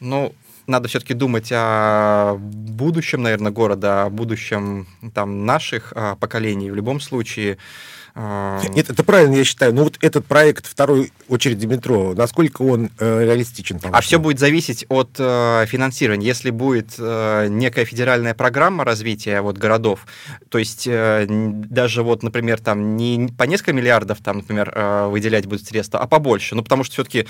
Ну, 0.00 0.32
надо 0.66 0.88
все-таки 0.88 1.14
думать 1.14 1.50
о 1.52 2.36
будущем, 2.38 3.22
наверное, 3.22 3.52
города, 3.52 4.04
о 4.04 4.10
будущем 4.10 4.86
там 5.14 5.44
наших 5.44 5.92
а, 5.96 6.16
поколений. 6.16 6.70
В 6.70 6.74
любом 6.74 7.00
случае, 7.00 7.58
Нет, 8.14 8.90
это 8.90 9.04
правильно, 9.04 9.36
я 9.36 9.44
считаю. 9.44 9.74
Но 9.74 9.84
вот 9.84 9.96
этот 10.00 10.26
проект 10.26 10.66
второй 10.66 11.12
очереди 11.28 11.66
метро, 11.66 12.14
насколько 12.14 12.62
он 12.62 12.90
э, 12.98 13.24
реалистичен? 13.24 13.80
А 13.90 14.00
все 14.02 14.18
будет 14.18 14.38
зависеть 14.38 14.84
от 14.88 15.16
э, 15.18 15.64
финансирования. 15.66 16.26
Если 16.26 16.50
будет 16.50 16.94
э, 16.98 17.46
некая 17.48 17.84
федеральная 17.86 18.34
программа 18.34 18.84
развития 18.84 19.40
вот, 19.40 19.56
городов, 19.56 20.06
то 20.50 20.58
есть 20.58 20.86
э, 20.86 21.26
даже 21.28 22.02
вот, 22.02 22.22
например, 22.22 22.60
там 22.60 22.96
не 22.96 23.28
по 23.36 23.44
несколько 23.44 23.72
миллиардов, 23.72 24.18
там, 24.22 24.38
например, 24.38 24.72
э, 24.74 25.06
выделять 25.08 25.46
будут 25.46 25.66
средства, 25.66 26.00
а 26.00 26.06
побольше. 26.06 26.54
Ну, 26.54 26.62
потому 26.62 26.84
что 26.84 26.92
все-таки, 26.92 27.26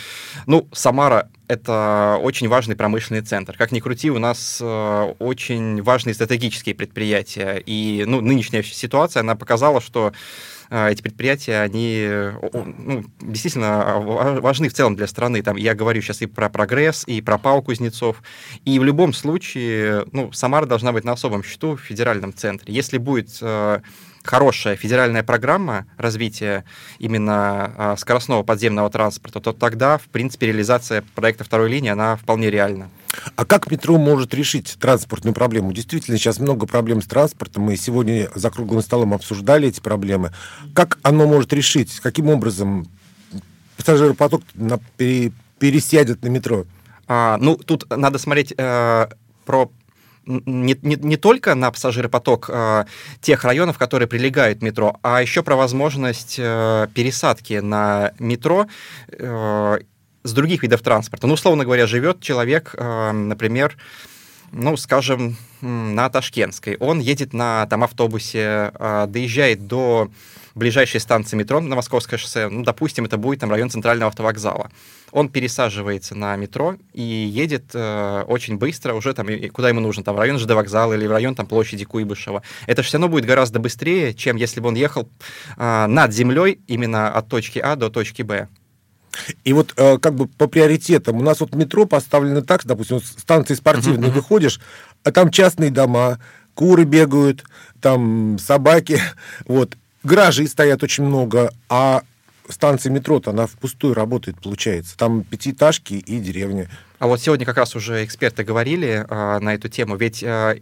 ну, 0.47 0.69
Самара 0.73 1.29
это 1.47 2.19
очень 2.21 2.49
важный 2.49 2.77
промышленный 2.77 3.21
центр. 3.21 3.57
Как 3.57 3.73
ни 3.73 3.81
крути, 3.81 4.11
у 4.11 4.19
нас 4.19 4.59
э, 4.61 5.15
очень 5.19 5.83
важные 5.83 6.15
стратегические 6.15 6.75
предприятия. 6.75 7.63
И 7.65 8.05
ну, 8.07 8.21
нынешняя 8.21 8.63
ситуация, 8.63 9.21
она 9.21 9.37
показала, 9.37 9.81
что 9.81 10.13
эти 10.73 11.03
предприятия, 11.03 11.61
они 11.61 12.09
ну, 12.53 13.05
действительно 13.21 14.01
важны 14.41 14.71
в 14.71 14.73
целом 14.73 14.97
для 14.97 15.07
страны. 15.07 15.43
Там, 15.43 15.57
я 15.57 15.75
говорю 15.75 16.01
сейчас 16.01 16.23
и 16.23 16.27
про 16.27 16.49
прогресс, 16.49 17.05
и 17.07 17.21
про 17.21 17.37
ПАО 17.37 17.61
Кузнецов. 17.61 18.23
И 18.65 18.79
в 18.79 18.85
любом 18.85 19.13
случае, 19.13 20.07
ну, 20.13 20.33
Самара 20.33 20.65
должна 20.65 20.93
быть 20.93 21.05
на 21.05 21.13
особом 21.13 21.45
счету 21.45 21.77
в 21.77 21.81
федеральном 21.81 22.33
центре. 22.33 22.73
Если 22.73 22.97
будет 22.97 23.37
э, 23.43 23.81
хорошая 24.25 24.77
федеральная 24.77 25.23
программа 25.23 25.87
развития 25.99 26.65
именно 26.99 27.97
скоростного 27.99 28.43
подземного 28.43 28.89
транспорта, 28.89 29.41
то 29.41 29.53
тогда, 29.53 29.99
в 29.99 30.05
принципе, 30.05 30.47
реализация 30.47 31.05
проекта 31.15 31.45
второй 31.45 31.69
линии, 31.69 31.91
она 31.91 32.17
вполне 32.17 32.51
реальна. 32.51 32.89
А 33.37 33.45
как 33.45 33.71
метро 33.71 33.99
может 33.99 34.35
решить 34.35 34.77
транспортную 34.81 35.35
проблему? 35.35 35.73
Действительно, 35.73 36.19
сейчас 36.19 36.39
много 36.39 36.67
проблем 36.67 37.03
с 37.03 37.07
транспортом. 37.07 37.65
Мы 37.65 37.77
сегодня 37.77 38.31
за 38.35 38.51
круглым 38.51 38.83
столом 38.83 39.15
обсуждали 39.15 39.69
эти 39.69 39.81
проблемы. 39.81 40.33
Как 40.75 40.99
оно 41.03 41.27
может 41.27 41.53
решить? 41.53 42.01
Каким 42.01 42.29
образом 42.29 42.89
пассажиропоток 43.77 44.43
на, 44.55 44.79
пере, 44.97 45.33
пересядет 45.59 46.23
на 46.23 46.29
метро? 46.29 46.65
А, 47.09 47.37
ну, 47.39 47.57
тут 47.57 47.85
надо 47.91 48.19
смотреть 48.19 48.55
э, 48.57 49.07
про 49.45 49.71
не, 50.25 50.79
не, 50.83 50.97
не 50.97 51.17
только 51.17 51.55
на 51.55 51.71
пассажиропоток 51.71 52.49
э, 52.49 52.85
тех 53.21 53.45
районов, 53.45 53.79
которые 53.79 54.07
прилегают 54.09 54.63
метро, 54.63 54.99
а 55.03 55.21
еще 55.21 55.43
про 55.43 55.57
возможность 55.57 56.37
э, 56.39 56.89
пересадки 56.95 57.55
на 57.55 58.13
метро 58.19 58.67
э, 59.09 59.79
с 60.23 60.33
других 60.33 60.63
видов 60.63 60.83
транспорта. 60.83 61.27
Ну, 61.27 61.35
условно 61.35 61.65
говоря, 61.65 61.87
живет 61.87 62.21
человек, 62.21 62.75
э, 62.77 63.13
например, 63.13 63.77
ну, 64.53 64.77
скажем, 64.77 65.37
на 65.63 66.09
Ташкентской. 66.11 66.77
Он 66.79 67.01
едет 67.01 67.33
на 67.33 67.67
там, 67.67 67.85
автобусе, 67.85 68.73
э, 68.75 69.07
доезжает 69.09 69.67
до 69.67 70.11
ближайшей 70.55 71.01
станции 71.01 71.37
метро 71.37 71.61
на 71.61 71.77
Московское 71.77 72.19
шоссе, 72.19 72.49
ну, 72.49 72.63
допустим, 72.63 73.07
это 73.07 73.17
будет 73.17 73.41
там 73.41 73.51
район 73.51 73.71
центрального 73.71 74.09
автовокзала. 74.09 74.71
Он 75.11 75.29
пересаживается 75.29 76.15
на 76.15 76.37
метро 76.37 76.77
и 76.93 77.03
едет 77.03 77.65
э, 77.75 78.25
очень 78.29 78.59
быстро 78.59 78.95
уже 78.95 79.15
там, 79.15 79.29
и, 79.29 79.49
куда 79.49 79.69
ему 79.69 79.81
нужно, 79.81 80.05
там, 80.05 80.15
в 80.15 80.19
район 80.19 80.39
ЖД 80.39 80.51
вокзала 80.51 80.93
или 80.95 81.07
в 81.07 81.11
район 81.11 81.35
там 81.35 81.47
площади 81.47 81.85
Куйбышева. 81.85 82.43
Это 82.67 82.83
все 82.83 82.99
равно 82.99 83.09
будет 83.09 83.25
гораздо 83.25 83.59
быстрее, 83.61 84.15
чем 84.15 84.37
если 84.37 84.61
бы 84.61 84.69
он 84.69 84.75
ехал 84.75 85.09
э, 85.57 85.87
над 85.87 86.13
землей 86.13 86.61
именно 86.67 87.11
от 87.11 87.29
точки 87.29 87.59
А 87.59 87.77
до 87.77 87.89
точки 87.89 88.23
Б. 88.23 88.49
И 89.45 89.53
вот 89.53 89.75
э, 89.77 89.99
как 89.99 90.15
бы 90.15 90.27
по 90.27 90.47
приоритетам 90.47 91.17
у 91.17 91.23
нас 91.23 91.41
вот 91.41 91.55
метро 91.55 91.87
поставлено 91.87 92.43
так, 92.43 92.65
допустим, 92.65 92.97
вот 92.97 93.05
станции 93.05 93.55
спортивные 93.55 94.11
uh-huh, 94.11 94.15
выходишь, 94.15 94.61
а 95.05 95.13
там 95.13 95.31
частные 95.31 95.71
дома, 95.71 96.19
куры 96.55 96.85
бегают, 96.85 97.45
там 97.81 98.39
собаки, 98.39 99.01
вот 99.47 99.77
гаражей 100.03 100.49
стоят 100.49 100.83
очень 100.83 101.05
много, 101.05 101.53
а 101.69 102.03
станция 102.49 102.91
метро-то, 102.91 103.31
она 103.31 103.47
впустую 103.47 103.95
работает, 103.95 104.41
получается. 104.41 104.97
Там 104.97 105.25
пятиэтажки 105.25 105.95
и 105.95 106.19
деревни. 106.19 106.69
А 106.99 107.07
вот 107.07 107.21
сегодня 107.21 107.47
как 107.47 107.57
раз 107.57 107.75
уже 107.75 108.05
эксперты 108.05 108.45
говорили 108.45 109.05
а, 109.09 109.41
на 109.41 109.55
эту 109.55 109.69
тему, 109.69 109.97
ведь 109.97 110.23
а, 110.23 110.55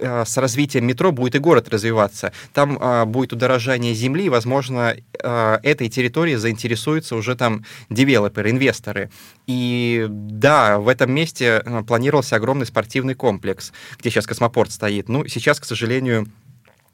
с 0.00 0.36
развитием 0.36 0.86
метро 0.86 1.12
будет 1.12 1.34
и 1.34 1.38
город 1.38 1.68
развиваться. 1.68 2.32
Там 2.52 2.78
а, 2.80 3.04
будет 3.04 3.32
удорожание 3.32 3.94
земли, 3.94 4.26
и, 4.26 4.28
возможно, 4.28 4.96
а, 5.22 5.60
этой 5.62 5.88
территории 5.88 6.36
заинтересуются 6.36 7.16
уже 7.16 7.36
там 7.36 7.64
девелоперы, 7.90 8.50
инвесторы. 8.50 9.10
И 9.46 10.06
да, 10.08 10.78
в 10.78 10.88
этом 10.88 11.12
месте 11.12 11.62
а, 11.64 11.82
планировался 11.82 12.36
огромный 12.36 12.66
спортивный 12.66 13.14
комплекс, 13.14 13.72
где 13.98 14.10
сейчас 14.10 14.26
космопорт 14.26 14.70
стоит. 14.70 15.08
Ну, 15.08 15.26
сейчас, 15.26 15.60
к 15.60 15.64
сожалению, 15.64 16.26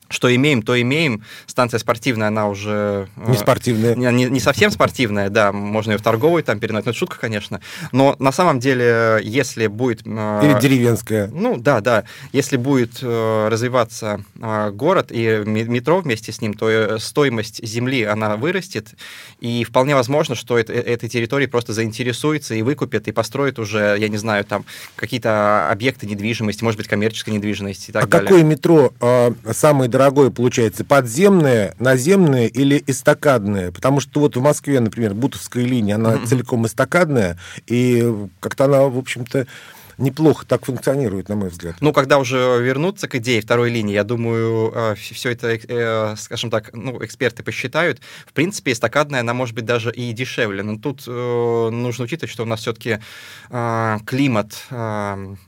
что 0.08 0.34
имеем, 0.34 0.62
то 0.62 0.80
имеем. 0.80 1.24
Станция 1.46 1.78
спортивная, 1.78 2.28
она 2.28 2.48
уже... 2.48 3.08
Э, 3.16 3.30
не 3.30 3.36
спортивная. 3.36 3.94
Не, 3.94 4.12
не, 4.12 4.24
не 4.26 4.40
совсем 4.40 4.70
спортивная, 4.70 5.30
да, 5.30 5.52
можно 5.52 5.92
ее 5.92 5.98
в 5.98 6.02
торговой 6.02 6.42
там 6.42 6.60
переносить, 6.60 6.86
но 6.86 6.90
это 6.90 6.98
шутка, 6.98 7.18
конечно. 7.18 7.60
Но 7.92 8.16
на 8.18 8.32
самом 8.32 8.60
деле, 8.60 9.20
если 9.22 9.66
будет... 9.66 10.02
Э, 10.04 10.40
Или 10.44 10.60
деревенская. 10.60 11.28
Ну, 11.28 11.56
да, 11.56 11.80
да. 11.80 12.04
Если 12.32 12.56
будет 12.56 12.98
э, 13.02 13.48
развиваться 13.50 14.24
город 14.34 15.08
и 15.10 15.42
метро 15.44 16.00
вместе 16.00 16.32
с 16.32 16.40
ним, 16.40 16.54
то 16.54 16.98
стоимость 16.98 17.64
земли, 17.66 18.02
она 18.02 18.36
вырастет, 18.36 18.94
и 19.40 19.64
вполне 19.64 19.94
возможно, 19.94 20.34
что 20.34 20.58
это, 20.58 20.72
этой 20.72 21.08
территории 21.08 21.46
просто 21.46 21.72
заинтересуется 21.72 22.54
и 22.54 22.62
выкупит, 22.62 23.08
и 23.08 23.12
построит 23.12 23.58
уже, 23.58 23.96
я 23.98 24.08
не 24.08 24.16
знаю, 24.16 24.44
там 24.44 24.64
какие-то 24.96 25.70
объекты 25.70 26.06
недвижимости, 26.06 26.62
может 26.62 26.78
быть, 26.78 26.88
коммерческой 26.88 27.30
недвижимости 27.30 27.90
и 27.90 27.92
так 27.92 28.04
а 28.04 28.06
далее. 28.06 28.26
какое 28.28 28.42
метро 28.42 28.92
э, 29.00 29.32
самое 29.52 29.90
дорогое 29.94 30.30
получается, 30.30 30.84
подземное, 30.84 31.72
наземное 31.78 32.48
или 32.48 32.82
эстакадное? 32.84 33.70
Потому 33.70 34.00
что 34.00 34.18
вот 34.18 34.36
в 34.36 34.40
Москве, 34.40 34.80
например, 34.80 35.14
Бутовская 35.14 35.62
линия, 35.62 35.94
она 35.94 36.18
целиком 36.26 36.66
эстакадная, 36.66 37.38
и 37.68 38.12
как-то 38.40 38.64
она, 38.64 38.82
в 38.86 38.98
общем-то, 38.98 39.46
неплохо 39.98 40.46
так 40.46 40.64
функционирует, 40.64 41.28
на 41.28 41.36
мой 41.36 41.48
взгляд. 41.48 41.76
Ну, 41.80 41.92
когда 41.92 42.18
уже 42.18 42.36
вернуться 42.60 43.08
к 43.08 43.14
идее 43.16 43.40
второй 43.40 43.70
линии, 43.70 43.94
я 43.94 44.04
думаю, 44.04 44.72
э, 44.74 44.94
все 44.94 45.30
это, 45.30 45.48
э, 45.48 46.16
скажем 46.16 46.50
так, 46.50 46.70
ну, 46.72 47.04
эксперты 47.04 47.42
посчитают. 47.42 48.00
В 48.26 48.32
принципе, 48.32 48.72
эстакадная, 48.72 49.20
она 49.20 49.34
может 49.34 49.54
быть 49.54 49.64
даже 49.64 49.92
и 49.92 50.12
дешевле. 50.12 50.62
Но 50.62 50.78
тут 50.78 51.04
э, 51.06 51.68
нужно 51.70 52.04
учитывать, 52.04 52.30
что 52.30 52.42
у 52.42 52.46
нас 52.46 52.60
все-таки 52.60 52.98
климат 54.06 54.66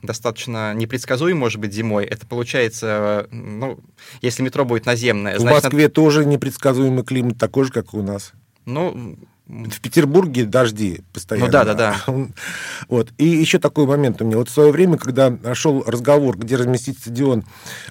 достаточно 0.01 0.73
непредсказуем, 0.73 1.37
может 1.37 1.59
быть, 1.59 1.73
зимой. 1.73 2.05
Это 2.05 2.25
получается, 2.25 3.27
ну, 3.31 3.79
если 4.21 4.43
метро 4.43 4.65
будет 4.65 4.85
наземное... 4.85 5.37
В 5.37 5.39
значит, 5.39 5.63
Москве 5.63 5.83
надо... 5.83 5.93
тоже 5.93 6.25
непредсказуемый 6.25 7.03
климат, 7.03 7.37
такой 7.37 7.65
же, 7.65 7.71
как 7.71 7.93
у 7.93 8.01
нас. 8.01 8.33
Ну, 8.65 9.17
в 9.47 9.79
Петербурге 9.79 10.43
дожди 10.45 11.01
постоянно. 11.13 11.45
Ну 11.45 11.51
да, 11.51 11.63
да, 11.63 11.73
да. 11.73 11.95
Вот. 12.89 13.09
И 13.17 13.25
еще 13.25 13.59
такой 13.59 13.85
момент 13.85 14.21
у 14.21 14.25
меня. 14.25 14.37
Вот 14.37 14.49
в 14.49 14.51
свое 14.51 14.71
время, 14.71 14.97
когда 14.97 15.33
шел 15.53 15.83
разговор, 15.87 16.37
где 16.37 16.57
разместить 16.57 16.99
стадион 16.99 17.45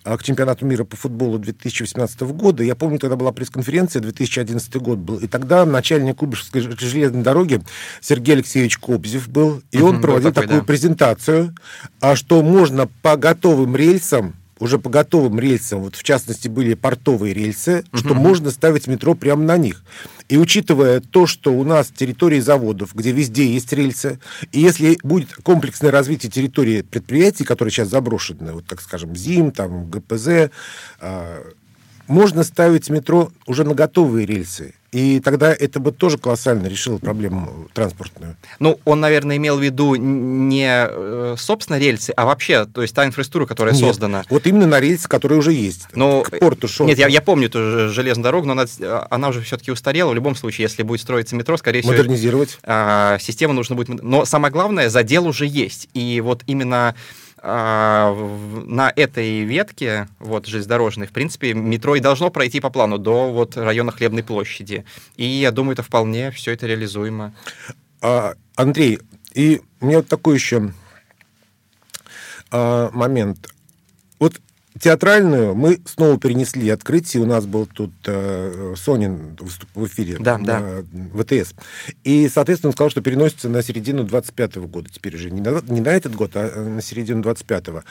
а, 0.05 0.19
к 0.19 0.23
чемпионату 0.23 0.66
мира 0.66 0.85
по 0.85 0.97
футболу 0.97 1.38
2018 1.38 2.21
года, 2.23 2.62
я 2.62 2.75
помню, 2.75 2.99
тогда 2.99 3.16
была 3.16 3.33
пресс-конференция, 3.33 4.03
2011 4.03 4.77
год 4.77 4.99
был, 4.99 5.16
и 5.16 5.27
тогда 5.27 5.64
начальник 5.64 6.16
Кубышевской 6.16 6.61
железной 6.61 7.23
дороги 7.23 7.62
Сергей 8.01 8.35
Алексеевич 8.35 8.79
Кобзев 8.79 9.29
был, 9.29 9.62
и 9.71 9.81
он 9.81 10.01
проводил 10.01 10.33
такой, 10.33 10.47
такую 10.47 10.61
да. 10.61 10.66
презентацию, 10.66 11.55
а 12.01 12.16
что 12.16 12.42
можно 12.42 12.88
по 13.03 13.16
готовым 13.16 13.77
рельсам 13.77 14.35
уже 14.59 14.79
по 14.79 14.88
готовым 14.88 15.38
рельсам, 15.38 15.81
вот 15.81 15.97
в 15.97 16.03
частности 16.03 16.49
были 16.49 16.75
портовые 16.75 17.35
рельсы, 17.35 17.85
угу. 17.92 17.99
что 17.99 18.14
можно 18.14 18.51
ставить 18.51 18.87
метро 18.87 19.14
прямо 19.14 19.42
на 19.42 19.57
них. 19.57 19.83
И 20.29 20.38
учитывая 20.38 21.01
то, 21.01 21.27
что 21.27 21.53
у 21.53 21.62
нас 21.62 21.88
территории 21.88 22.40
заводов, 22.40 22.95
где 22.95 23.12
везде 23.12 23.47
есть 23.47 23.73
рельсы, 23.73 24.19
и 24.53 24.61
если 24.61 24.99
будет 25.03 25.35
комплексное 25.42 25.90
развитие 25.90 26.33
территории 26.33 26.83
предприятий, 26.83 27.45
которые 27.45 27.71
сейчас 27.71 27.88
заброшены, 27.88 28.53
вот 28.53 28.66
так 28.66 28.81
скажем, 28.81 29.14
ЗИМ, 29.14 29.53
там, 29.53 29.88
ГПЗ, 29.90 30.51
э, 31.01 31.42
можно 32.09 32.45
ставить 32.45 32.88
метро 32.88 33.31
уже 33.47 33.64
на 33.64 33.75
готовые 33.75 34.27
рельсы. 34.27 34.75
И 34.97 35.21
тогда 35.21 35.53
это 35.53 35.79
бы 35.79 35.93
тоже 35.93 36.17
колоссально 36.17 36.69
решило 36.69 36.97
проблему 36.97 37.69
транспортную. 37.75 38.35
Ну, 38.61 38.81
он, 38.87 39.01
наверное, 39.01 39.37
имел 39.37 39.59
в 39.59 39.63
виду 39.63 39.95
не, 39.95 40.87
э, 40.89 41.35
собственно, 41.37 41.79
рельсы, 41.79 42.15
а 42.17 42.25
вообще, 42.25 42.65
то 42.65 42.81
есть 42.81 42.95
та 42.95 43.05
инфраструктура, 43.05 43.45
которая 43.45 43.75
нет, 43.75 43.85
создана. 43.85 44.25
Вот 44.31 44.47
именно 44.47 44.67
на 44.67 44.81
рельсы, 44.81 45.07
которые 45.07 45.39
уже 45.39 45.53
есть. 45.53 45.87
Но, 45.95 46.23
к 46.23 46.39
порту 46.39 46.67
шел. 46.67 46.87
Нет, 46.87 46.97
я, 46.97 47.09
я 47.09 47.21
помню 47.21 47.49
эту 47.49 47.91
железную 47.91 48.25
дорогу, 48.25 48.47
но 48.47 48.53
она, 48.53 49.07
она 49.11 49.29
уже 49.29 49.43
все-таки 49.43 49.71
устарела. 49.71 50.13
В 50.13 50.15
любом 50.15 50.35
случае, 50.35 50.63
если 50.63 50.83
будет 50.83 51.03
строиться 51.03 51.37
метро, 51.37 51.59
скорее 51.59 51.83
всего... 51.83 51.93
Модернизировать. 51.93 52.59
А, 52.63 53.19
система 53.21 53.53
нужно 53.53 53.75
будет... 53.75 54.03
Но 54.03 54.25
самое 54.25 54.51
главное, 54.51 54.89
задел 54.89 55.27
уже 55.27 55.45
есть. 55.45 55.91
И 55.93 56.23
вот 56.23 56.43
именно 56.47 56.95
а, 57.49 58.13
на 58.67 58.93
этой 58.97 59.45
ветке, 59.45 60.09
вот, 60.19 60.47
железнодорожной, 60.47 61.07
в 61.07 61.13
принципе, 61.13 61.55
метро 61.55 61.95
и 61.95 62.01
должно 62.01 62.29
пройти 62.29 62.59
по 62.59 62.71
плану 62.71 62.99
до 62.99 63.31
вот 63.31 63.57
района 63.57 63.93
Хлебной 63.93 64.25
площади. 64.25 64.85
И 65.17 65.25
я 65.25 65.53
думаю, 65.53 65.75
это 65.75 65.85
вполне 65.85 66.33
все 66.33 66.51
это 66.51 66.67
реализуемо. 66.67 67.33
А, 68.03 68.35
Андрей, 68.57 68.99
и 69.33 69.61
у 69.81 69.87
меня 69.87 69.99
вот 69.99 70.09
такой 70.09 70.35
еще 70.35 70.73
а, 72.51 72.91
момент. 72.93 73.49
Вот 74.19 74.41
театральную 74.81 75.55
мы 75.55 75.81
снова 75.85 76.19
перенесли 76.19 76.69
открытие. 76.71 77.23
У 77.23 77.27
нас 77.27 77.47
был 77.47 77.67
тут 77.67 77.93
э, 78.07 78.75
Сонин 78.77 79.37
в 79.75 79.87
эфире 79.87 80.17
да, 80.19 80.39
да. 80.39 80.83
ВТС. 81.15 81.55
И, 82.05 82.29
соответственно, 82.29 82.71
он 82.71 82.75
сказал, 82.75 82.91
что 82.91 83.01
переносится 83.01 83.49
на 83.49 83.62
середину 83.62 84.05
25-го 84.05 84.67
года. 84.67 84.89
Теперь 84.93 85.17
уже 85.17 85.31
не 85.31 85.41
на, 85.41 85.61
не 85.69 85.81
на 85.81 85.89
этот 85.91 86.15
год, 86.15 86.33
а 86.35 86.65
на 86.65 86.83
середину 86.83 87.23
25-го. 87.23 87.83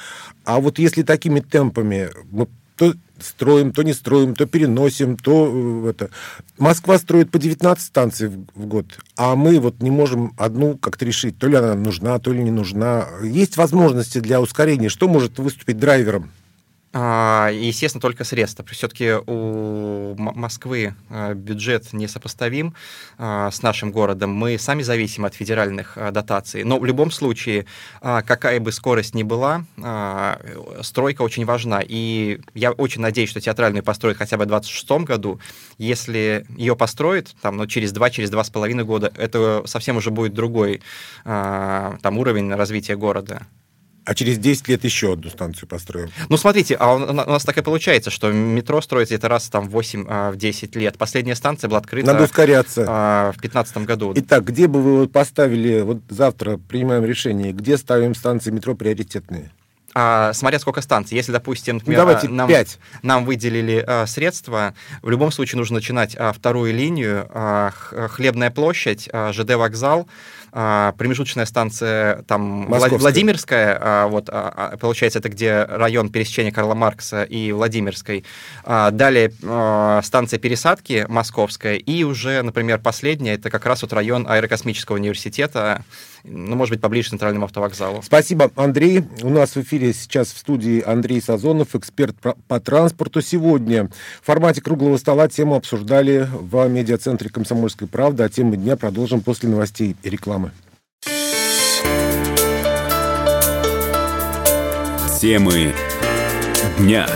А 0.44 0.60
вот 0.60 0.80
если 0.80 1.04
такими 1.04 1.40
темпами 1.40 2.10
мы 2.32 2.48
то 2.78 2.94
строим, 3.20 3.72
то 3.72 3.84
не 3.84 3.94
строим, 3.94 4.36
то 4.36 4.46
переносим, 4.46 5.18
то 5.18 5.86
э, 5.86 5.90
это. 5.90 6.10
Москва 6.58 6.98
строит 6.98 7.32
по 7.32 7.40
19 7.40 7.84
станций 7.84 8.28
в, 8.28 8.46
в 8.54 8.66
год, 8.66 8.86
а 9.16 9.36
мы 9.36 9.60
вот 9.60 9.82
не 9.82 9.92
можем 9.92 10.34
одну 10.38 10.78
как-то 10.78 11.06
решить, 11.06 11.38
то 11.38 11.48
ли 11.48 11.56
она 11.56 11.76
нужна, 11.76 12.20
то 12.20 12.34
ли 12.34 12.44
не 12.44 12.52
нужна. 12.52 13.08
Есть 13.24 13.58
возможности 13.58 14.20
для 14.20 14.42
ускорения. 14.42 14.90
Что 14.90 15.08
может 15.08 15.40
выступить 15.40 15.80
драйвером? 15.80 16.32
А, 16.98 17.50
естественно, 17.52 18.02
только 18.02 18.24
средства. 18.24 18.66
Все-таки 18.72 19.16
у 19.28 20.16
Москвы 20.18 20.96
а, 21.10 21.34
бюджет 21.34 21.92
несопоставим 21.92 22.74
а, 23.18 23.52
с 23.52 23.62
нашим 23.62 23.92
городом. 23.92 24.30
Мы 24.30 24.58
сами 24.58 24.82
зависим 24.82 25.26
от 25.26 25.36
федеральных 25.36 25.98
дотаций. 26.14 26.64
Но 26.64 26.80
в 26.80 26.86
любом 26.86 27.12
случае, 27.12 27.66
какая 28.02 28.62
бы 28.62 28.72
скорость 28.72 29.14
ни 29.14 29.24
была, 29.24 29.66
стройка 30.82 31.24
очень 31.24 31.44
важна. 31.44 31.82
И 31.86 32.40
я 32.54 32.72
очень 32.72 33.02
надеюсь, 33.02 33.30
что 33.30 33.42
театральную 33.42 33.84
построят 33.84 34.18
хотя 34.18 34.38
бы 34.38 34.46
в 34.46 34.48
2026 34.48 35.06
году. 35.06 35.42
Если 35.78 36.46
ее 36.56 36.78
построят 36.78 37.36
там, 37.42 37.58
ну, 37.58 37.68
через 37.68 37.92
два, 37.92 38.10
через 38.10 38.30
два 38.30 38.46
с 38.46 38.50
половиной 38.50 38.86
года, 38.86 39.12
это 39.18 39.64
совсем 39.66 39.98
уже 39.98 40.12
будет 40.12 40.34
другой 40.34 40.82
там, 41.26 42.18
уровень 42.18 42.54
развития 42.54 42.96
города. 42.96 43.46
А 44.06 44.14
через 44.14 44.38
10 44.38 44.68
лет 44.68 44.84
еще 44.84 45.14
одну 45.14 45.30
станцию 45.30 45.68
построим. 45.68 46.10
Ну, 46.30 46.38
смотрите, 46.38 46.76
а 46.76 46.94
у 46.94 47.00
нас 47.14 47.44
так 47.44 47.58
и 47.58 47.62
получается, 47.62 48.12
что 48.12 48.32
метро 48.32 48.80
строится 48.82 49.16
это 49.16 49.28
раз 49.28 49.50
там 49.50 49.68
в 49.68 49.76
8-10 49.78 50.08
а, 50.08 50.80
лет. 50.80 50.98
Последняя 50.98 51.36
станция 51.36 51.68
была 51.68 51.80
открыта... 51.80 52.08
Надо 52.08 52.26
ускоряться. 52.26 52.86
А, 52.88 53.32
в 53.32 53.42
2015 53.42 53.78
году. 53.78 54.14
Итак, 54.16 54.46
где 54.46 54.68
бы 54.68 54.82
вы 54.82 55.08
поставили, 55.08 55.82
вот 55.82 56.00
завтра 56.10 56.58
принимаем 56.58 57.04
решение, 57.04 57.52
где 57.52 57.78
ставим 57.78 58.14
станции 58.14 58.52
метро 58.52 58.76
приоритетные? 58.76 59.52
а, 59.96 60.34
смотря 60.34 60.60
сколько 60.60 60.82
станций. 60.82 61.16
Если, 61.16 61.32
допустим, 61.32 61.76
например, 61.76 62.00
ну, 62.00 62.06
Давайте 62.06 62.28
нам, 62.28 62.50
5. 62.50 62.80
нам 63.02 63.26
выделили 63.26 63.84
а, 63.88 64.06
средства, 64.06 64.76
в 65.02 65.10
любом 65.10 65.32
случае 65.32 65.58
нужно 65.58 65.76
начинать 65.76 66.16
а, 66.20 66.34
вторую 66.34 66.74
линию, 66.74 67.28
а, 67.30 67.72
Хлебная 68.10 68.52
площадь, 68.52 69.10
а, 69.12 69.32
ЖД 69.32 69.56
вокзал, 69.56 70.08
а, 70.58 70.94
промежуточная 70.98 71.46
станция 71.46 72.22
там 72.24 72.42
Московская. 72.42 72.98
Владимирская, 73.00 73.78
а, 73.82 74.08
вот 74.08 74.30
а, 74.32 74.78
получается 74.80 75.20
это 75.20 75.28
где 75.28 75.66
район 75.66 76.10
пересечения 76.10 76.54
Карла 76.54 76.76
Маркса 76.76 77.24
и 77.24 77.52
Владимирской. 77.52 78.24
Далее 78.66 79.34
станция 80.02 80.40
пересадки 80.40 81.06
Московская 81.10 81.76
и 81.76 82.04
уже, 82.04 82.42
например, 82.42 82.80
последняя 82.80 83.34
это 83.34 83.50
как 83.50 83.66
раз 83.66 83.82
вот 83.82 83.92
район 83.92 84.26
аэрокосмического 84.30 84.96
университета 84.96 85.84
ну, 86.28 86.56
может 86.56 86.72
быть, 86.72 86.82
поближе 86.82 87.08
к 87.08 87.10
центральному 87.12 87.46
автовокзалу. 87.46 88.02
Спасибо, 88.02 88.52
Андрей. 88.56 89.04
У 89.22 89.30
нас 89.30 89.56
в 89.56 89.58
эфире 89.58 89.94
сейчас 89.94 90.30
в 90.30 90.38
студии 90.38 90.84
Андрей 90.86 91.22
Сазонов, 91.22 91.76
эксперт 91.76 92.16
по 92.48 92.60
транспорту. 92.60 93.22
Сегодня 93.22 93.90
в 94.22 94.26
формате 94.26 94.62
круглого 94.62 94.98
стола 94.98 95.28
тему 95.28 95.56
обсуждали 95.56 96.28
в 96.32 96.68
медиацентре 96.68 97.30
«Комсомольской 97.30 97.88
правды», 97.88 98.24
а 98.24 98.30
темы 98.30 98.58
дня 98.58 98.76
продолжим 98.76 99.22
после 99.22 99.50
новостей 99.50 99.96
и 100.04 100.10
рекламы. 100.10 100.52
Темы 105.20 105.74
дня. 106.78 107.08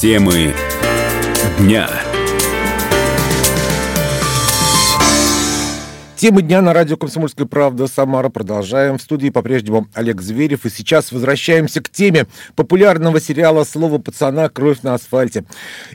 Темы 0.00 0.54
дня. 1.58 2.05
Темы 6.16 6.40
дня 6.40 6.62
на 6.62 6.72
радио 6.72 6.96
«Комсомольская 6.96 7.46
правда» 7.46 7.86
Самара. 7.86 8.30
Продолжаем. 8.30 8.96
В 8.96 9.02
студии 9.02 9.28
по-прежнему 9.28 9.86
Олег 9.92 10.22
Зверев. 10.22 10.64
И 10.64 10.70
сейчас 10.70 11.12
возвращаемся 11.12 11.82
к 11.82 11.90
теме 11.90 12.26
популярного 12.54 13.20
сериала 13.20 13.64
«Слово 13.64 13.98
пацана. 13.98 14.48
Кровь 14.48 14.80
на 14.80 14.94
асфальте». 14.94 15.44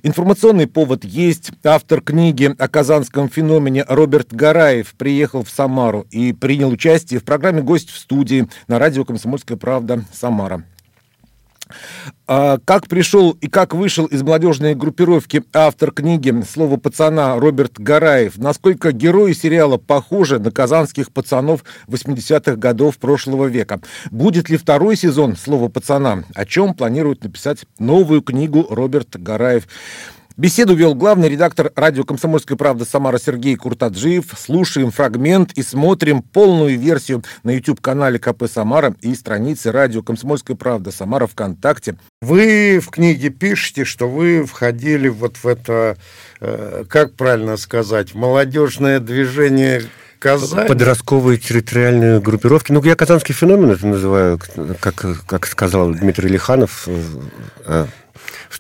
Информационный 0.04 0.68
повод 0.68 1.04
есть. 1.04 1.50
Автор 1.64 2.02
книги 2.02 2.54
о 2.56 2.68
казанском 2.68 3.30
феномене 3.30 3.84
Роберт 3.88 4.32
Гараев 4.32 4.94
приехал 4.94 5.44
в 5.44 5.50
Самару 5.50 6.06
и 6.12 6.34
принял 6.34 6.70
участие 6.70 7.20
в 7.20 7.24
программе 7.24 7.64
«Гость 7.64 7.90
в 7.90 7.98
студии» 7.98 8.48
на 8.68 8.78
радио 8.78 9.04
«Комсомольская 9.04 9.58
правда» 9.58 10.04
Самара. 10.14 10.64
А, 12.28 12.60
как 12.64 12.88
пришел 12.88 13.32
и 13.32 13.48
как 13.48 13.74
вышел 13.74 14.06
из 14.06 14.24
молодежной 14.24 14.76
группировки 14.76 15.44
автор 15.54 15.92
книги 15.92 16.34
«Слово 16.50 16.78
пацана» 16.78 17.36
Роберт 17.38 17.80
Гараев? 17.80 18.38
Насколько 18.38 18.92
герои 18.92 19.34
сериала 19.34 19.78
похожи 19.78 20.40
на 20.40 20.52
казанских 20.52 21.12
пацанов 21.12 21.64
80-х 21.88 22.56
годов 22.56 22.98
прошлого 22.98 23.48
века? 23.48 23.82
Будет 24.12 24.50
ли 24.50 24.58
второй 24.58 24.96
сезон 24.96 25.36
«Слово 25.36 25.68
пацана»? 25.68 26.24
О 26.34 26.46
чем 26.46 26.74
планирует 26.74 27.24
написать 27.24 27.66
новую 27.80 28.22
книгу 28.22 28.66
Роберт 28.70 29.22
Гараев? 29.22 29.68
Беседу 30.38 30.74
вел 30.76 30.96
главный 30.96 31.28
редактор 31.28 31.72
радио 31.76 32.06
«Комсомольская 32.06 32.58
правда» 32.58 32.86
Самара 32.86 33.18
Сергей 33.18 33.56
Куртаджиев. 33.58 34.34
Слушаем 34.38 34.92
фрагмент 34.92 35.52
и 35.54 35.62
смотрим 35.62 36.22
полную 36.22 36.80
версию 36.80 37.24
на 37.44 37.52
YouTube-канале 37.52 38.18
КП 38.18 38.46
«Самара» 38.52 38.96
и 39.02 39.14
странице 39.14 39.72
радио 39.72 40.02
«Комсомольская 40.02 40.56
правда» 40.56 40.92
Самара 40.92 41.28
ВКонтакте. 41.28 41.98
Вы 42.22 42.80
в 42.80 42.90
книге 42.90 43.30
пишете, 43.30 43.84
что 43.84 44.08
вы 44.08 44.46
входили 44.46 45.10
вот 45.10 45.36
в 45.38 45.46
это, 45.46 45.98
э, 46.40 46.86
как 46.88 47.14
правильно 47.16 47.58
сказать, 47.58 48.16
молодежное 48.16 49.00
движение 49.00 49.84
Казань. 50.20 50.68
Подростковые 50.68 51.40
территориальные 51.40 52.22
группировки. 52.22 52.72
Ну, 52.72 52.82
я 52.84 52.96
казанский 52.96 53.34
феномен 53.34 53.72
это 53.72 53.88
называю, 53.88 54.40
как, 54.80 55.04
как 55.26 55.48
сказал 55.48 55.92
Дмитрий 55.92 56.30
Лиханов 56.30 56.84
э, 56.88 57.04
э, 57.66 57.86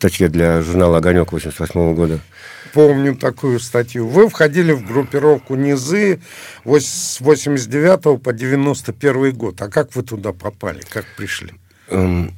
статье 0.01 0.29
для 0.29 0.63
журнала 0.63 0.97
«Огонек» 0.97 1.31
88 1.31 1.93
года. 1.93 2.19
Помню 2.73 3.15
такую 3.15 3.59
статью. 3.59 4.07
Вы 4.07 4.29
входили 4.29 4.71
в 4.71 4.83
группировку 4.83 5.53
«Низы» 5.53 6.19
с 6.65 7.21
89 7.21 8.19
по 8.19 8.33
91 8.33 9.31
год. 9.33 9.61
А 9.61 9.69
как 9.69 9.95
вы 9.95 10.01
туда 10.01 10.33
попали? 10.33 10.81
Как 10.89 11.05
пришли? 11.15 11.53
Эм, 11.89 12.33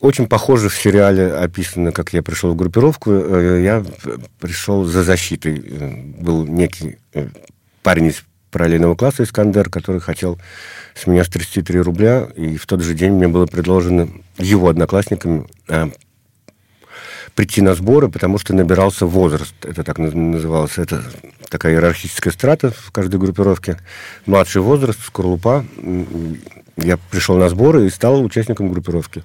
очень 0.00 0.26
похоже 0.26 0.68
в 0.70 0.76
сериале 0.76 1.32
описано, 1.32 1.92
как 1.92 2.12
я 2.12 2.20
пришел 2.20 2.52
в 2.52 2.56
группировку. 2.56 3.12
Э, 3.12 3.60
я 3.62 3.84
пришел 4.40 4.84
за 4.84 5.04
защитой. 5.04 5.62
Э, 5.64 6.02
был 6.20 6.46
некий 6.46 6.98
э, 7.14 7.28
парень 7.84 8.06
из 8.06 8.24
параллельного 8.50 8.96
класса 8.96 9.22
Искандер, 9.22 9.70
который 9.70 10.00
хотел 10.00 10.36
с 10.96 11.06
меня 11.06 11.22
стрясти 11.22 11.62
3 11.62 11.78
рубля, 11.78 12.26
и 12.34 12.56
в 12.56 12.66
тот 12.66 12.82
же 12.82 12.94
день 12.94 13.12
мне 13.12 13.28
было 13.28 13.46
предложено 13.46 14.08
его 14.36 14.68
одноклассниками 14.68 15.46
прийти 17.34 17.62
на 17.62 17.74
сборы, 17.74 18.08
потому 18.08 18.38
что 18.38 18.54
набирался 18.54 19.06
возраст. 19.06 19.54
Это 19.62 19.82
так 19.82 19.98
называлось. 19.98 20.78
Это 20.78 21.02
такая 21.48 21.74
иерархическая 21.74 22.32
страта 22.32 22.70
в 22.70 22.90
каждой 22.92 23.18
группировке. 23.20 23.78
Младший 24.26 24.62
возраст, 24.62 25.00
скорлупа. 25.04 25.64
Я 26.76 26.96
пришел 26.96 27.36
на 27.36 27.48
сборы 27.48 27.86
и 27.86 27.90
стал 27.90 28.22
участником 28.22 28.70
группировки. 28.70 29.22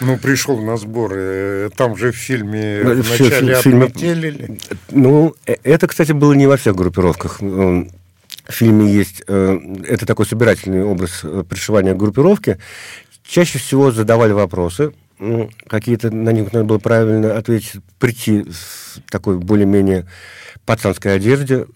Ну, 0.00 0.18
пришел 0.18 0.60
на 0.60 0.76
сборы. 0.76 1.70
Там 1.76 1.96
же 1.96 2.12
в 2.12 2.16
фильме 2.16 2.82
ну, 2.84 3.02
вначале 3.02 3.54
в 3.54 3.58
фильме, 3.60 3.84
отметили. 3.86 4.58
Ну, 4.90 5.34
э, 5.46 5.56
это, 5.62 5.86
кстати, 5.86 6.12
было 6.12 6.34
не 6.34 6.46
во 6.46 6.56
всех 6.56 6.76
группировках. 6.76 7.40
В 7.40 7.86
фильме 8.48 8.92
есть... 8.92 9.22
Э, 9.26 9.58
это 9.84 10.04
такой 10.04 10.26
собирательный 10.26 10.84
образ 10.84 11.20
э, 11.22 11.44
пришивания 11.48 11.94
группировки. 11.94 12.58
Чаще 13.26 13.58
всего 13.58 13.90
задавали 13.90 14.32
вопросы, 14.32 14.92
какие-то 15.66 16.10
на 16.10 16.30
них 16.30 16.52
надо 16.52 16.64
было 16.64 16.78
правильно 16.78 17.36
ответить, 17.36 17.80
прийти 17.98 18.42
в 18.42 19.00
такой 19.10 19.38
более-менее 19.38 20.06
пацанской 20.64 21.14
одежде, 21.14 21.66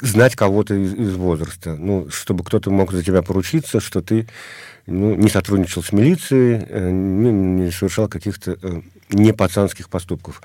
знать 0.00 0.36
кого-то 0.36 0.74
из, 0.74 0.94
из 0.94 1.14
возраста, 1.14 1.76
ну, 1.76 2.08
чтобы 2.10 2.44
кто-то 2.44 2.70
мог 2.70 2.92
за 2.92 3.02
тебя 3.02 3.22
поручиться, 3.22 3.80
что 3.80 4.00
ты 4.00 4.26
ну, 4.86 5.14
не 5.14 5.28
сотрудничал 5.28 5.82
с 5.82 5.92
милицией, 5.92 6.64
э, 6.68 6.90
не, 6.90 7.30
не 7.30 7.70
совершал 7.70 8.08
каких-то 8.08 8.56
э, 8.62 8.80
не 9.10 9.32
пацанских 9.32 9.88
поступков. 9.88 10.42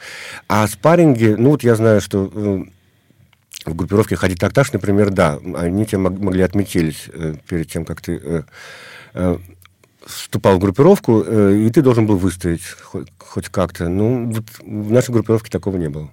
А 0.48 0.68
спарринги, 0.68 1.36
ну, 1.38 1.52
вот 1.52 1.64
я 1.64 1.76
знаю, 1.76 2.02
что 2.02 2.30
э, 2.34 2.64
в 3.66 3.76
группировке 3.76 4.16
ходить 4.16 4.40
такташ, 4.40 4.74
например, 4.74 5.10
да, 5.10 5.40
они 5.56 5.86
тебя 5.86 6.00
могли 6.00 6.44
отметились 6.44 7.06
э, 7.12 7.36
перед 7.48 7.70
тем, 7.70 7.86
как 7.86 8.02
ты 8.02 8.20
э, 8.22 8.44
э, 9.14 9.38
вступал 10.06 10.58
в 10.58 10.60
группировку, 10.60 11.24
э, 11.26 11.58
и 11.66 11.70
ты 11.70 11.82
должен 11.82 12.06
был 12.06 12.18
выстоять 12.18 12.64
хоть, 12.82 13.08
хоть 13.18 13.50
как-то. 13.50 13.90
Ну, 13.90 14.32
вот 14.32 14.46
в 14.60 14.92
нашей 14.92 15.12
группировке 15.12 15.50
такого 15.50 15.78
не 15.78 15.90
было. 15.90 16.10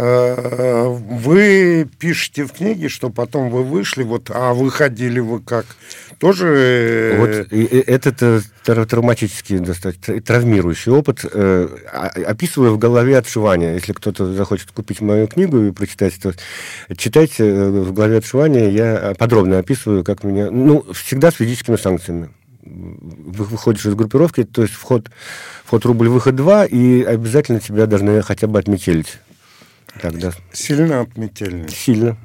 Э, 0.00 0.86
вы 0.86 1.88
пишете 1.98 2.44
в 2.44 2.52
книге, 2.52 2.88
что 2.88 3.10
потом 3.10 3.50
вы 3.50 3.64
вышли, 3.64 4.04
вот, 4.04 4.30
а 4.32 4.54
выходили 4.54 5.18
вы 5.18 5.40
как? 5.40 5.66
Тоже... 6.20 6.46
Э, 6.46 7.18
вот 7.18 7.52
этот 7.52 8.44
травматический, 8.64 9.58
достаточно 9.58 10.20
травмирующий 10.20 10.92
опыт. 10.92 11.24
Э, 11.24 11.68
описываю 12.24 12.74
в 12.74 12.78
голове 12.78 13.18
отшивания. 13.18 13.74
Если 13.74 13.92
кто-то 13.92 14.32
захочет 14.32 14.70
купить 14.70 15.00
мою 15.00 15.26
книгу 15.26 15.64
и 15.64 15.72
прочитать, 15.72 16.14
то 16.22 16.32
читайте 16.96 17.52
в 17.68 17.92
главе 17.92 18.18
отшивания. 18.18 18.70
Я 18.70 19.14
подробно 19.18 19.58
описываю, 19.58 20.04
как 20.04 20.22
меня... 20.22 20.48
Ну, 20.52 20.86
всегда 20.92 21.32
с 21.32 21.34
физическими 21.34 21.74
санкциями 21.74 22.28
выходишь 22.68 23.86
из 23.86 23.94
группировки, 23.94 24.44
то 24.44 24.62
есть 24.62 24.74
вход, 24.74 25.10
вход 25.64 25.84
рубль, 25.84 26.08
выход 26.08 26.36
два, 26.36 26.64
и 26.66 27.02
обязательно 27.02 27.60
тебя 27.60 27.86
должны 27.86 28.22
хотя 28.22 28.46
бы 28.46 28.58
отметелить. 28.58 29.18
Тогда... 30.00 30.32
Сильно 30.52 31.00
отметили? 31.00 31.66
Сильно. 31.68 32.16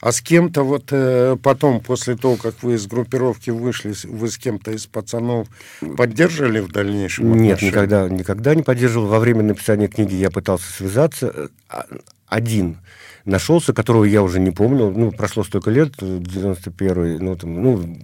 А 0.00 0.12
с 0.12 0.22
кем-то 0.22 0.62
вот 0.62 0.86
э, 0.92 1.36
потом, 1.42 1.80
после 1.80 2.16
того, 2.16 2.36
как 2.36 2.62
вы 2.62 2.74
из 2.74 2.86
группировки 2.86 3.50
вышли, 3.50 3.94
вы 4.04 4.30
с 4.30 4.38
кем-то 4.38 4.70
из 4.70 4.86
пацанов 4.86 5.46
поддерживали 5.96 6.60
в 6.60 6.72
дальнейшем 6.72 7.26
отношения? 7.26 7.50
Нет, 7.50 7.62
никогда, 7.62 8.08
никогда 8.08 8.54
не 8.54 8.62
поддерживал. 8.62 9.08
Во 9.08 9.18
время 9.18 9.42
написания 9.42 9.88
книги 9.88 10.14
я 10.14 10.30
пытался 10.30 10.72
связаться. 10.72 11.50
А, 11.68 11.84
один 12.26 12.78
нашелся, 13.26 13.74
которого 13.74 14.04
я 14.04 14.22
уже 14.22 14.40
не 14.40 14.52
помню. 14.52 14.90
Ну, 14.90 15.12
прошло 15.12 15.44
столько 15.44 15.70
лет, 15.70 15.92
91-й, 16.00 17.18
ну, 17.18 17.36
там, 17.36 17.62
ну, 17.62 17.98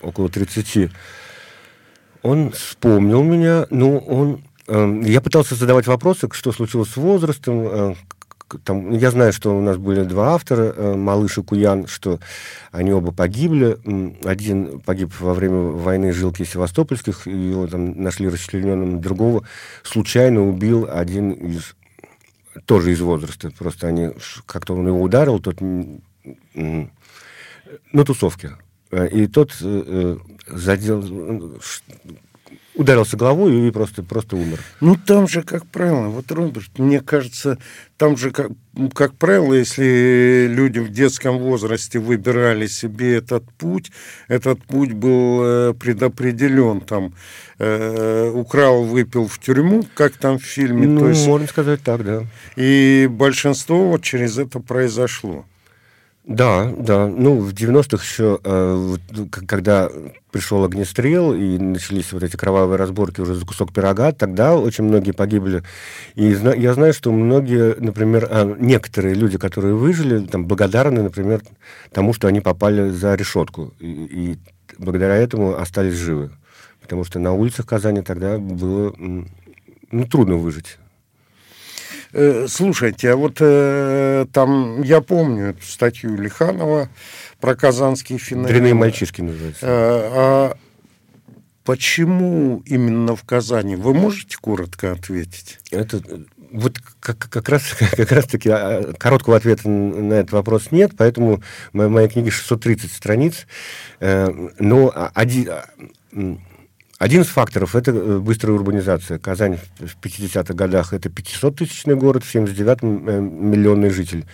около 0.00 0.28
30, 0.28 0.90
он 2.22 2.52
вспомнил 2.52 3.22
меня, 3.22 3.66
ну, 3.70 3.98
он... 3.98 4.42
Э, 4.68 5.00
я 5.04 5.20
пытался 5.20 5.54
задавать 5.54 5.86
вопросы, 5.86 6.28
что 6.32 6.52
случилось 6.52 6.90
с 6.90 6.96
возрастом, 6.96 7.60
э, 7.60 7.94
там, 8.64 8.90
я 8.90 9.10
знаю, 9.10 9.32
что 9.32 9.56
у 9.56 9.60
нас 9.60 9.76
были 9.76 10.04
два 10.04 10.34
автора, 10.34 10.72
э, 10.76 10.94
Малыш 10.94 11.38
и 11.38 11.42
Куян, 11.42 11.86
что 11.86 12.20
они 12.70 12.92
оба 12.92 13.12
погибли. 13.12 13.78
Один 14.24 14.80
погиб 14.80 15.12
во 15.20 15.34
время 15.34 15.56
войны 15.56 16.12
жилки 16.12 16.44
Севастопольских, 16.44 17.26
его 17.26 17.66
там 17.66 18.02
нашли 18.02 18.28
расчлененным. 18.28 19.00
Другого 19.00 19.46
случайно 19.82 20.46
убил 20.46 20.86
один 20.90 21.32
из 21.32 21.74
тоже 22.66 22.92
из 22.92 23.00
возраста. 23.00 23.50
Просто 23.50 23.88
они 23.88 24.10
как-то 24.46 24.74
он 24.74 24.86
его 24.86 25.00
ударил, 25.00 25.38
тот 25.40 25.58
на 26.52 28.04
тусовке. 28.04 28.56
Э, 28.92 29.08
и 29.08 29.26
тот 29.26 29.56
э, 29.60 30.16
задел, 30.46 31.02
ударился 32.74 33.16
головой 33.16 33.68
и 33.68 33.70
просто, 33.70 34.02
просто 34.02 34.36
умер. 34.36 34.60
Ну, 34.80 34.96
там 34.96 35.28
же, 35.28 35.42
как 35.42 35.66
правило, 35.66 36.08
вот, 36.08 36.30
Роберт, 36.30 36.78
мне 36.78 37.00
кажется, 37.00 37.58
там 37.96 38.16
же, 38.16 38.30
как, 38.30 38.50
как 38.94 39.14
правило, 39.14 39.54
если 39.54 40.46
люди 40.48 40.78
в 40.78 40.90
детском 40.90 41.38
возрасте 41.38 41.98
выбирали 41.98 42.66
себе 42.66 43.16
этот 43.16 43.44
путь, 43.52 43.90
этот 44.28 44.62
путь 44.64 44.92
был 44.92 45.42
э, 45.42 45.74
предопределен, 45.74 46.80
там, 46.80 47.14
э, 47.58 48.30
украл, 48.30 48.84
выпил 48.84 49.26
в 49.26 49.38
тюрьму, 49.38 49.86
как 49.94 50.16
там 50.16 50.38
в 50.38 50.42
фильме. 50.42 50.86
Ну, 50.86 51.00
То 51.00 51.08
есть, 51.08 51.26
можно 51.26 51.46
сказать 51.46 51.82
так, 51.82 52.04
да. 52.04 52.24
И 52.56 53.08
большинство 53.10 53.88
вот 53.88 54.02
через 54.02 54.38
это 54.38 54.60
произошло. 54.60 55.46
Да, 56.24 56.72
да. 56.78 57.08
Ну, 57.08 57.40
в 57.40 57.52
90-х 57.52 58.02
еще, 58.02 58.38
э, 58.44 58.96
когда 59.48 59.90
пришел 60.30 60.64
огнестрел 60.64 61.34
и 61.34 61.58
начались 61.58 62.12
вот 62.12 62.22
эти 62.22 62.36
кровавые 62.36 62.76
разборки 62.78 63.20
уже 63.20 63.34
за 63.34 63.44
кусок 63.44 63.72
пирога, 63.72 64.12
тогда 64.12 64.54
очень 64.54 64.84
многие 64.84 65.10
погибли. 65.10 65.64
И 66.14 66.26
я 66.26 66.74
знаю, 66.74 66.94
что 66.94 67.10
многие, 67.10 67.74
например, 67.78 68.28
а, 68.30 68.44
некоторые 68.44 69.14
люди, 69.14 69.36
которые 69.36 69.74
выжили, 69.74 70.24
там, 70.24 70.46
благодарны, 70.46 71.02
например, 71.02 71.42
тому, 71.90 72.12
что 72.12 72.28
они 72.28 72.40
попали 72.40 72.90
за 72.90 73.16
решетку. 73.16 73.74
И 73.80 74.38
благодаря 74.78 75.16
этому 75.16 75.58
остались 75.58 75.94
живы. 75.94 76.30
Потому 76.80 77.04
что 77.04 77.18
на 77.18 77.32
улицах 77.32 77.66
Казани 77.66 78.02
тогда 78.02 78.38
было 78.38 78.94
ну, 78.96 80.06
трудно 80.06 80.36
выжить. 80.36 80.78
Э, 82.12 82.46
слушайте, 82.48 83.10
а 83.10 83.16
вот 83.16 83.38
э, 83.40 84.26
там, 84.32 84.82
я 84.82 85.00
помню 85.00 85.50
эту 85.50 85.62
статью 85.62 86.14
Лиханова 86.16 86.88
про 87.40 87.54
казанский 87.54 88.18
финал. 88.18 88.46
Дряные 88.46 88.74
мальчишки 88.74 89.22
называется. 89.22 89.66
Э, 89.66 89.70
а 89.70 90.56
почему 91.64 92.62
именно 92.66 93.16
в 93.16 93.24
Казани? 93.24 93.76
Вы 93.76 93.94
можете 93.94 94.36
коротко 94.36 94.92
ответить? 94.92 95.58
Это 95.70 96.02
вот 96.52 96.78
как, 97.00 97.18
как 97.18 97.48
раз 97.48 97.62
как 97.96 98.12
раз 98.12 98.26
таки 98.26 98.50
а, 98.50 98.92
короткого 98.98 99.36
ответа 99.36 99.70
на 99.70 100.12
этот 100.14 100.32
вопрос 100.32 100.70
нет, 100.70 100.92
поэтому 100.98 101.42
моя, 101.72 101.88
моя 101.88 102.08
книга 102.08 102.30
630 102.30 102.92
страниц, 102.92 103.46
э, 104.00 104.28
но 104.58 104.92
один 105.14 105.48
один 107.02 107.22
из 107.22 107.26
факторов– 107.26 107.74
это 107.76 107.90
э, 107.90 108.18
быстрая 108.18 108.54
урбанизация. 108.54 109.18
Казань 109.18 109.58
в 109.80 109.96
50-х 110.00 110.54
годах– 110.54 110.92
это 110.94 111.08
500-тысячный 111.08 111.96
город, 111.96 112.22
в 112.22 112.32
79-м 112.32 113.08
э, 113.08 113.20
миллионный 113.20 113.90
житель. 113.90 114.24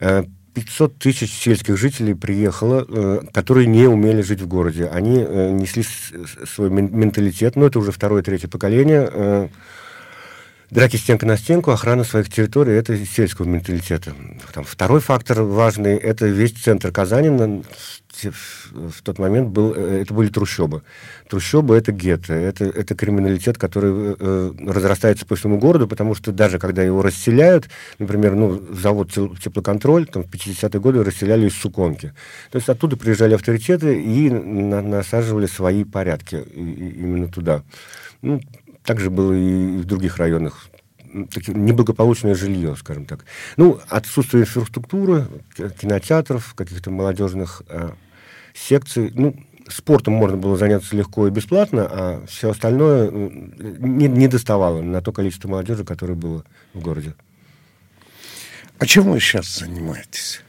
500 0.00 0.20
э, 0.56 0.94
тысяч 0.98 1.32
сельских 1.32 1.76
жителей 1.78 2.14
приехало, 2.14 3.22
которые 3.32 3.68
не 3.68 3.86
умели 3.86 4.22
жить 4.22 4.40
в 4.40 4.48
городе. 4.48 4.86
Они 4.86 5.18
несли 5.18 5.84
свой 6.52 6.68
менталитет, 6.68 7.54
но 7.54 7.66
это 7.66 7.78
уже 7.78 7.92
второе, 7.92 8.24
третье 8.24 8.48
поколение. 8.48 9.48
Драки 10.70 10.96
стенка 10.96 11.26
на 11.26 11.36
стенку, 11.36 11.72
охрана 11.72 12.04
своих 12.04 12.30
территорий– 12.30 12.72
это 12.74 12.96
сельского 13.04 13.46
менталитета. 13.46 14.14
Там, 14.52 14.62
второй 14.62 15.00
фактор 15.00 15.42
важный– 15.42 15.96
это 15.96 16.26
весь 16.26 16.52
центр 16.52 16.92
Казани 16.92 17.62
в 18.72 19.02
тот 19.02 19.18
момент 19.18 19.48
был, 19.48 19.72
э, 19.74 20.02
это 20.02 20.14
были 20.14 20.28
трущобы. 20.28 20.82
Трущобы— 21.28 21.76
это 21.76 21.90
гетто, 21.92 22.34
это, 22.34 22.64
это 22.66 22.94
криминалитет, 22.94 23.58
который 23.58 24.16
э, 24.18 24.52
разрастается 24.66 25.26
по 25.26 25.36
всему 25.36 25.58
городу, 25.58 25.88
потому 25.88 26.14
что 26.14 26.30
даже 26.32 26.58
когда 26.58 26.82
его 26.82 27.02
расселяют, 27.02 27.68
например, 27.98 28.34
ну, 28.34 28.62
завод 28.74 29.12
теплоконтроль, 29.12 30.06
там, 30.06 30.24
в 30.24 30.26
50-е 30.26 30.80
годы 30.80 31.02
расселяли 31.02 31.46
из 31.48 31.54
Суконки. 31.54 32.12
То 32.50 32.56
есть 32.56 32.68
оттуда 32.68 32.96
приезжали 32.96 33.34
авторитеты 33.34 34.00
и 34.00 34.30
на, 34.30 34.82
насаживали 34.82 35.46
свои 35.46 35.84
порядки 35.84 36.36
и, 36.36 36.60
и 36.60 37.00
именно 37.00 37.28
туда. 37.28 37.62
Ну, 38.22 38.40
так 38.84 39.00
же 39.00 39.10
было 39.10 39.32
и 39.32 39.78
в 39.78 39.84
других 39.84 40.18
районах 40.18 40.68
неблагополучное 41.12 42.34
жилье, 42.34 42.76
скажем 42.76 43.04
так. 43.04 43.24
Ну, 43.56 43.80
отсутствие 43.88 44.42
инфраструктуры, 44.42 45.26
кинотеатров, 45.80 46.54
каких-то 46.54 46.90
молодежных 46.90 47.62
э, 47.68 47.90
секций. 48.54 49.10
Ну, 49.14 49.36
спортом 49.68 50.14
можно 50.14 50.36
было 50.36 50.56
заняться 50.56 50.96
легко 50.96 51.26
и 51.26 51.30
бесплатно, 51.30 51.88
а 51.90 52.26
все 52.26 52.50
остальное 52.50 53.10
не, 53.10 54.08
не 54.08 54.28
доставало 54.28 54.82
на 54.82 55.00
то 55.00 55.12
количество 55.12 55.48
молодежи, 55.48 55.84
которое 55.84 56.14
было 56.14 56.44
в 56.74 56.80
городе. 56.80 57.14
А 58.78 58.86
чем 58.86 59.10
вы 59.10 59.20
сейчас 59.20 59.58
занимаетесь? 59.58 60.42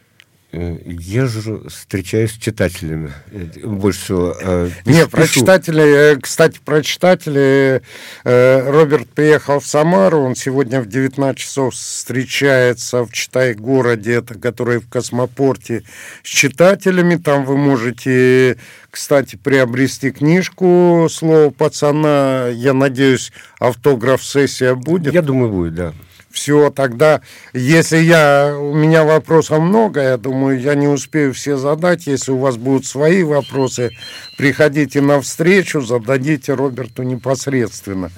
Э, 0.53 0.77
езжу, 0.85 1.63
встречаюсь 1.69 2.33
с 2.33 2.37
читателями. 2.37 3.13
Э, 3.31 3.65
больше 3.65 3.99
всего. 4.01 4.35
Э, 4.41 4.69
Нет, 4.83 5.09
про 5.09 5.25
читателей, 5.25 6.19
кстати, 6.19 6.59
про 6.63 6.83
читателей. 6.83 7.81
Роберт 8.23 9.07
приехал 9.09 9.61
в 9.61 9.65
Самару, 9.65 10.19
он 10.19 10.35
сегодня 10.35 10.81
в 10.81 10.87
19 10.87 11.37
часов 11.37 11.73
встречается 11.73 13.05
в 13.05 13.13
Читай-городе, 13.13 14.15
это 14.15 14.35
который 14.35 14.79
в 14.79 14.89
космопорте, 14.89 15.83
с 16.21 16.27
читателями. 16.27 17.15
Там 17.15 17.45
вы 17.45 17.55
можете, 17.55 18.57
кстати, 18.89 19.37
приобрести 19.37 20.11
книжку 20.11 21.07
«Слово 21.09 21.51
пацана». 21.51 22.49
Я 22.49 22.73
надеюсь, 22.73 23.31
автограф-сессия 23.59 24.75
будет. 24.75 25.13
Я 25.13 25.21
думаю, 25.21 25.49
будет, 25.49 25.75
да. 25.75 25.93
Все, 26.31 26.69
тогда, 26.69 27.21
если 27.53 27.97
я, 27.97 28.55
у 28.57 28.73
меня 28.73 29.03
вопросов 29.03 29.59
много, 29.59 30.01
я 30.01 30.17
думаю, 30.17 30.59
я 30.59 30.75
не 30.75 30.87
успею 30.87 31.33
все 31.33 31.57
задать. 31.57 32.07
Если 32.07 32.31
у 32.31 32.37
вас 32.37 32.57
будут 32.57 32.85
свои 32.85 33.23
вопросы, 33.23 33.91
приходите 34.37 35.01
на 35.01 35.21
встречу, 35.21 35.81
зададите 35.81 36.53
Роберту 36.53 37.03
непосредственно. 37.03 38.11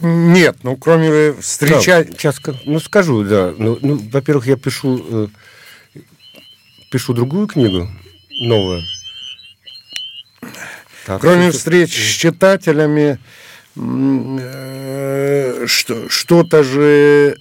Нет, 0.00 0.58
ну 0.62 0.76
кроме 0.76 1.34
встречать... 1.34 2.10
Да, 2.10 2.16
сейчас, 2.16 2.40
ну 2.64 2.80
скажу, 2.80 3.22
да. 3.22 3.52
Ну, 3.56 3.78
ну 3.82 4.00
во-первых, 4.10 4.46
я 4.46 4.56
пишу, 4.56 5.28
э, 5.94 5.98
пишу 6.90 7.12
другую 7.12 7.46
книгу, 7.46 7.86
новую. 8.30 8.82
Так, 11.04 11.20
кроме 11.20 11.50
встреч 11.50 11.92
с 11.92 12.16
читателями, 12.16 13.18
что, 15.66 16.08
что-то 16.08 16.62
же... 16.64 17.36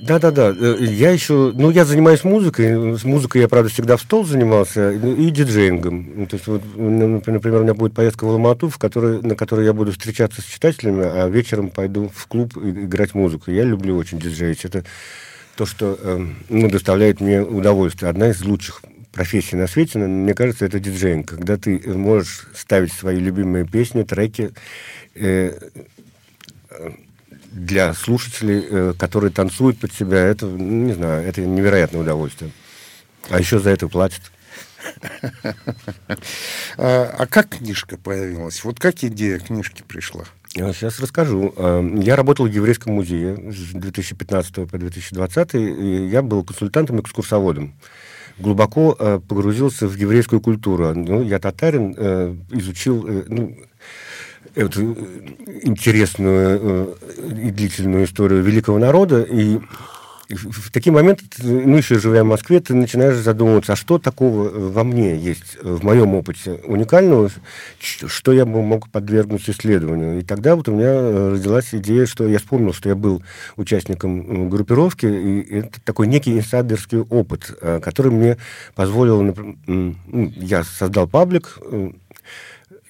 Да-да-да, 0.00 0.54
э, 0.58 0.76
я 0.80 1.10
еще, 1.10 1.52
ну, 1.54 1.70
я 1.70 1.84
занимаюсь 1.84 2.22
музыкой, 2.22 2.96
с 2.96 3.04
музыкой 3.04 3.42
я, 3.42 3.48
правда, 3.48 3.68
всегда 3.68 3.96
в 3.96 4.00
стол 4.00 4.24
занимался, 4.24 4.96
ну, 5.02 5.14
и 5.14 5.30
диджеингом. 5.30 6.12
Ну, 6.14 6.26
то 6.26 6.36
есть, 6.36 6.46
вот, 6.46 6.62
например, 6.76 7.60
у 7.60 7.62
меня 7.64 7.74
будет 7.74 7.92
поездка 7.92 8.24
в 8.24 8.30
Алмату, 8.30 8.68
в 8.68 8.78
которой, 8.78 9.20
на 9.20 9.34
которой 9.34 9.66
я 9.66 9.72
буду 9.72 9.90
встречаться 9.92 10.42
с 10.42 10.44
читателями, 10.44 11.04
а 11.04 11.28
вечером 11.28 11.70
пойду 11.70 12.10
в 12.14 12.26
клуб 12.28 12.56
играть 12.56 13.14
музыку. 13.14 13.50
Я 13.50 13.64
люблю 13.64 13.96
очень 13.96 14.18
диджеить. 14.18 14.64
Это 14.64 14.84
то, 15.56 15.66
что 15.66 15.98
э, 16.00 16.26
ну, 16.48 16.70
доставляет 16.70 17.20
мне 17.20 17.42
удовольствие. 17.42 18.10
Одна 18.10 18.30
из 18.30 18.40
лучших 18.42 18.82
профессий 19.18 19.56
на 19.56 19.66
свете, 19.66 19.98
мне 19.98 20.32
кажется, 20.32 20.64
это 20.64 20.78
диджеинг, 20.78 21.28
когда 21.28 21.56
ты 21.56 21.80
можешь 21.88 22.46
ставить 22.54 22.92
свои 22.92 23.18
любимые 23.18 23.66
песни, 23.66 24.04
треки, 24.04 24.52
Э, 25.18 25.52
для 27.50 27.94
слушателей, 27.94 28.64
э, 28.68 28.94
которые 28.98 29.32
танцуют 29.32 29.80
под 29.80 29.92
себя, 29.92 30.18
это, 30.18 30.46
не 30.46 30.92
знаю, 30.92 31.26
это 31.26 31.40
невероятное 31.40 32.02
удовольствие. 32.02 32.52
А 33.30 33.38
еще 33.38 33.58
за 33.58 33.70
это 33.70 33.88
платят. 33.88 34.22
А, 36.80 37.14
а 37.18 37.26
как 37.26 37.48
книжка 37.48 37.96
появилась? 37.96 38.62
Вот 38.62 38.78
как 38.78 39.02
идея 39.02 39.40
книжки 39.40 39.82
пришла? 39.82 40.24
Сейчас 40.54 41.00
расскажу. 41.00 41.52
А, 41.56 41.82
я 42.00 42.14
работал 42.14 42.46
в 42.46 42.50
Еврейском 42.52 42.94
музее 42.94 43.52
с 43.52 43.72
2015 43.72 44.54
по 44.70 44.78
2020. 44.78 45.54
И 45.54 46.06
я 46.06 46.22
был 46.22 46.44
консультантом-экскурсоводом. 46.44 47.72
Глубоко 48.38 48.96
э, 48.98 49.20
погрузился 49.26 49.86
в 49.86 49.96
еврейскую 49.96 50.40
культуру. 50.40 50.94
Ну, 50.94 51.22
я 51.22 51.38
татарин, 51.38 51.92
изучил 52.50 53.24
ну, 53.26 53.56
эту 54.54 54.96
интересную 55.62 56.60
э, 56.60 56.94
и 57.46 57.50
длительную 57.50 58.04
историю 58.04 58.42
великого 58.42 58.78
народа. 58.78 59.22
И 59.22 59.58
в 60.28 60.70
такие 60.70 60.92
моменты, 60.92 61.24
ну, 61.42 61.76
еще 61.76 61.98
живя 61.98 62.22
в 62.22 62.26
Москве, 62.26 62.60
ты 62.60 62.74
начинаешь 62.74 63.16
задумываться, 63.16 63.72
а 63.72 63.76
что 63.76 63.98
такого 63.98 64.48
во 64.48 64.84
мне 64.84 65.16
есть, 65.16 65.56
в 65.62 65.82
моем 65.82 66.14
опыте 66.14 66.60
уникального, 66.64 67.30
что 67.80 68.32
я 68.32 68.44
бы 68.44 68.62
мог 68.62 68.90
подвергнуть 68.90 69.48
исследованию. 69.48 70.20
И 70.20 70.22
тогда 70.22 70.54
вот 70.56 70.68
у 70.68 70.72
меня 70.72 71.30
родилась 71.30 71.68
идея, 71.72 72.06
что 72.06 72.28
я 72.28 72.38
вспомнил, 72.38 72.72
что 72.72 72.88
я 72.88 72.94
был 72.94 73.22
участником 73.56 74.50
группировки, 74.50 75.06
и 75.06 75.54
это 75.54 75.80
такой 75.82 76.06
некий 76.06 76.36
инсайдерский 76.36 76.98
опыт, 76.98 77.50
который 77.82 78.12
мне 78.12 78.36
позволил, 78.74 79.22
ну, 79.66 79.96
я 80.36 80.64
создал 80.64 81.08
паблик, 81.08 81.58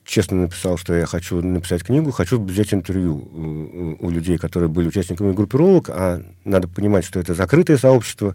честно 0.09 0.39
написал, 0.39 0.79
что 0.79 0.95
я 0.95 1.05
хочу 1.05 1.43
написать 1.43 1.85
книгу, 1.85 2.11
хочу 2.13 2.43
взять 2.43 2.73
интервью 2.73 3.97
у 4.01 4.09
людей, 4.09 4.39
которые 4.39 4.71
были 4.71 4.89
участниками 4.89 5.33
группировок, 5.33 5.91
а 5.91 6.23
надо 6.45 6.67
понимать, 6.67 7.05
что 7.05 7.21
это 7.21 7.35
закрытое 7.35 7.77
сообщество, 7.77 8.35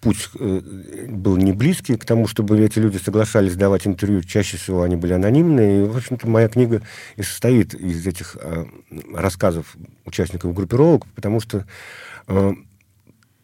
путь 0.00 0.28
э, 0.38 1.06
был 1.08 1.36
не 1.36 1.52
близкий 1.52 1.96
к 1.96 2.04
тому, 2.04 2.26
чтобы 2.26 2.60
эти 2.60 2.80
люди 2.80 2.96
соглашались 2.96 3.54
давать 3.54 3.86
интервью. 3.86 4.22
Чаще 4.22 4.56
всего 4.56 4.82
они 4.82 4.96
были 4.96 5.12
анонимные. 5.12 5.84
И, 5.84 5.88
в 5.88 5.96
общем-то, 5.96 6.28
моя 6.28 6.48
книга 6.48 6.82
и 7.16 7.22
состоит 7.22 7.74
из 7.74 8.06
этих 8.06 8.36
э, 8.40 8.64
рассказов 9.12 9.76
участников 10.04 10.54
группировок, 10.54 11.06
потому 11.14 11.40
что 11.40 11.64
э, 12.26 12.52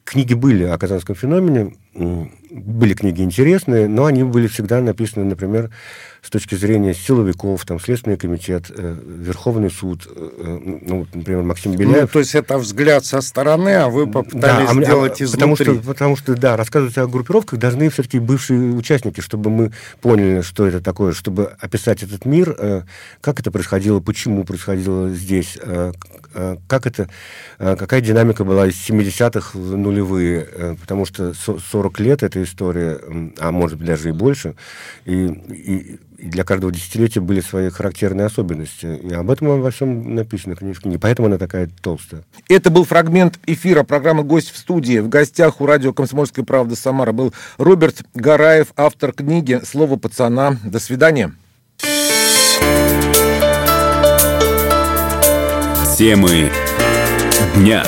книги 0.04 0.34
были 0.34 0.64
о 0.64 0.78
казанском 0.78 1.16
феномене, 1.16 1.74
были 1.94 2.94
книги 2.94 3.22
интересные, 3.22 3.88
но 3.88 4.06
они 4.06 4.22
были 4.24 4.46
всегда 4.46 4.80
написаны, 4.80 5.24
например, 5.24 5.70
с 6.22 6.30
точки 6.30 6.54
зрения 6.54 6.94
силовиков, 6.94 7.64
там, 7.66 7.78
Следственный 7.78 8.16
комитет, 8.16 8.70
э, 8.70 8.96
Верховный 9.04 9.70
суд, 9.70 10.06
э, 10.06 10.30
э 10.38 10.78
ну, 10.82 11.06
например, 11.12 11.42
Максим 11.42 11.72
ну, 11.72 11.78
Беляев. 11.78 12.02
Ну, 12.02 12.06
то 12.08 12.18
есть 12.20 12.34
это 12.34 12.56
взгляд 12.58 13.04
со 13.04 13.20
стороны, 13.20 13.74
а 13.76 13.88
вы 13.88 14.10
попытались 14.10 14.68
да, 14.68 14.80
а, 14.80 14.84
сделать 14.84 15.20
а, 15.20 15.26
потому 15.30 15.56
что, 15.56 15.74
потому 15.74 16.16
что, 16.16 16.34
да, 16.34 16.56
рассказывать 16.56 16.96
о 16.96 17.06
группировках 17.06 17.58
должны 17.58 17.90
все-таки 17.90 18.18
бывшие 18.20 18.72
участники, 18.72 19.20
чтобы 19.20 19.50
мы 19.50 19.72
поняли, 20.00 20.40
что 20.40 20.66
это 20.66 20.80
такое, 20.80 21.12
чтобы 21.12 21.54
описать 21.60 22.02
этот 22.02 22.24
мир, 22.24 22.56
э, 22.58 22.82
как 23.20 23.40
это 23.40 23.50
происходило, 23.50 24.00
почему 24.00 24.44
происходило 24.44 25.10
здесь, 25.10 25.58
э, 25.60 25.92
э, 26.32 26.56
как 26.66 26.86
это, 26.86 27.10
э, 27.58 27.76
какая 27.76 28.00
динамика 28.00 28.44
была 28.44 28.66
из 28.66 28.76
70-х 28.76 29.58
в 29.58 29.76
нулевые, 29.76 30.48
э, 30.50 30.76
потому 30.80 31.04
что 31.04 31.34
40 31.84 32.00
лет 32.00 32.22
эта 32.22 32.42
история, 32.42 32.98
а 33.38 33.50
может 33.50 33.78
быть 33.78 33.86
даже 33.86 34.08
и 34.08 34.12
больше, 34.12 34.54
и, 35.04 35.26
и 35.26 35.98
и 36.16 36.28
для 36.28 36.42
каждого 36.42 36.72
десятилетия 36.72 37.20
были 37.20 37.40
свои 37.40 37.68
характерные 37.68 38.24
особенности. 38.26 38.86
И 38.86 39.12
об 39.12 39.30
этом 39.30 39.60
во 39.60 39.70
всем 39.70 40.14
написано 40.14 40.56
книжка. 40.56 40.88
Не 40.88 40.96
поэтому 40.96 41.26
она 41.26 41.36
такая 41.36 41.68
толстая. 41.82 42.22
Это 42.48 42.70
был 42.70 42.84
фрагмент 42.84 43.38
эфира 43.46 43.82
программы 43.82 44.22
«Гость 44.22 44.50
в 44.50 44.56
студии». 44.56 45.00
В 45.00 45.08
гостях 45.10 45.60
у 45.60 45.66
радио 45.66 45.92
«Комсомольская 45.92 46.42
правда» 46.42 46.76
Самара 46.76 47.12
был 47.12 47.34
Роберт 47.58 48.04
Гараев, 48.14 48.68
автор 48.76 49.12
книги 49.12 49.60
«Слово 49.64 49.96
пацана». 49.96 50.56
До 50.64 50.78
свидания. 50.78 51.34
Темы 55.98 56.50
дня. 57.56 57.84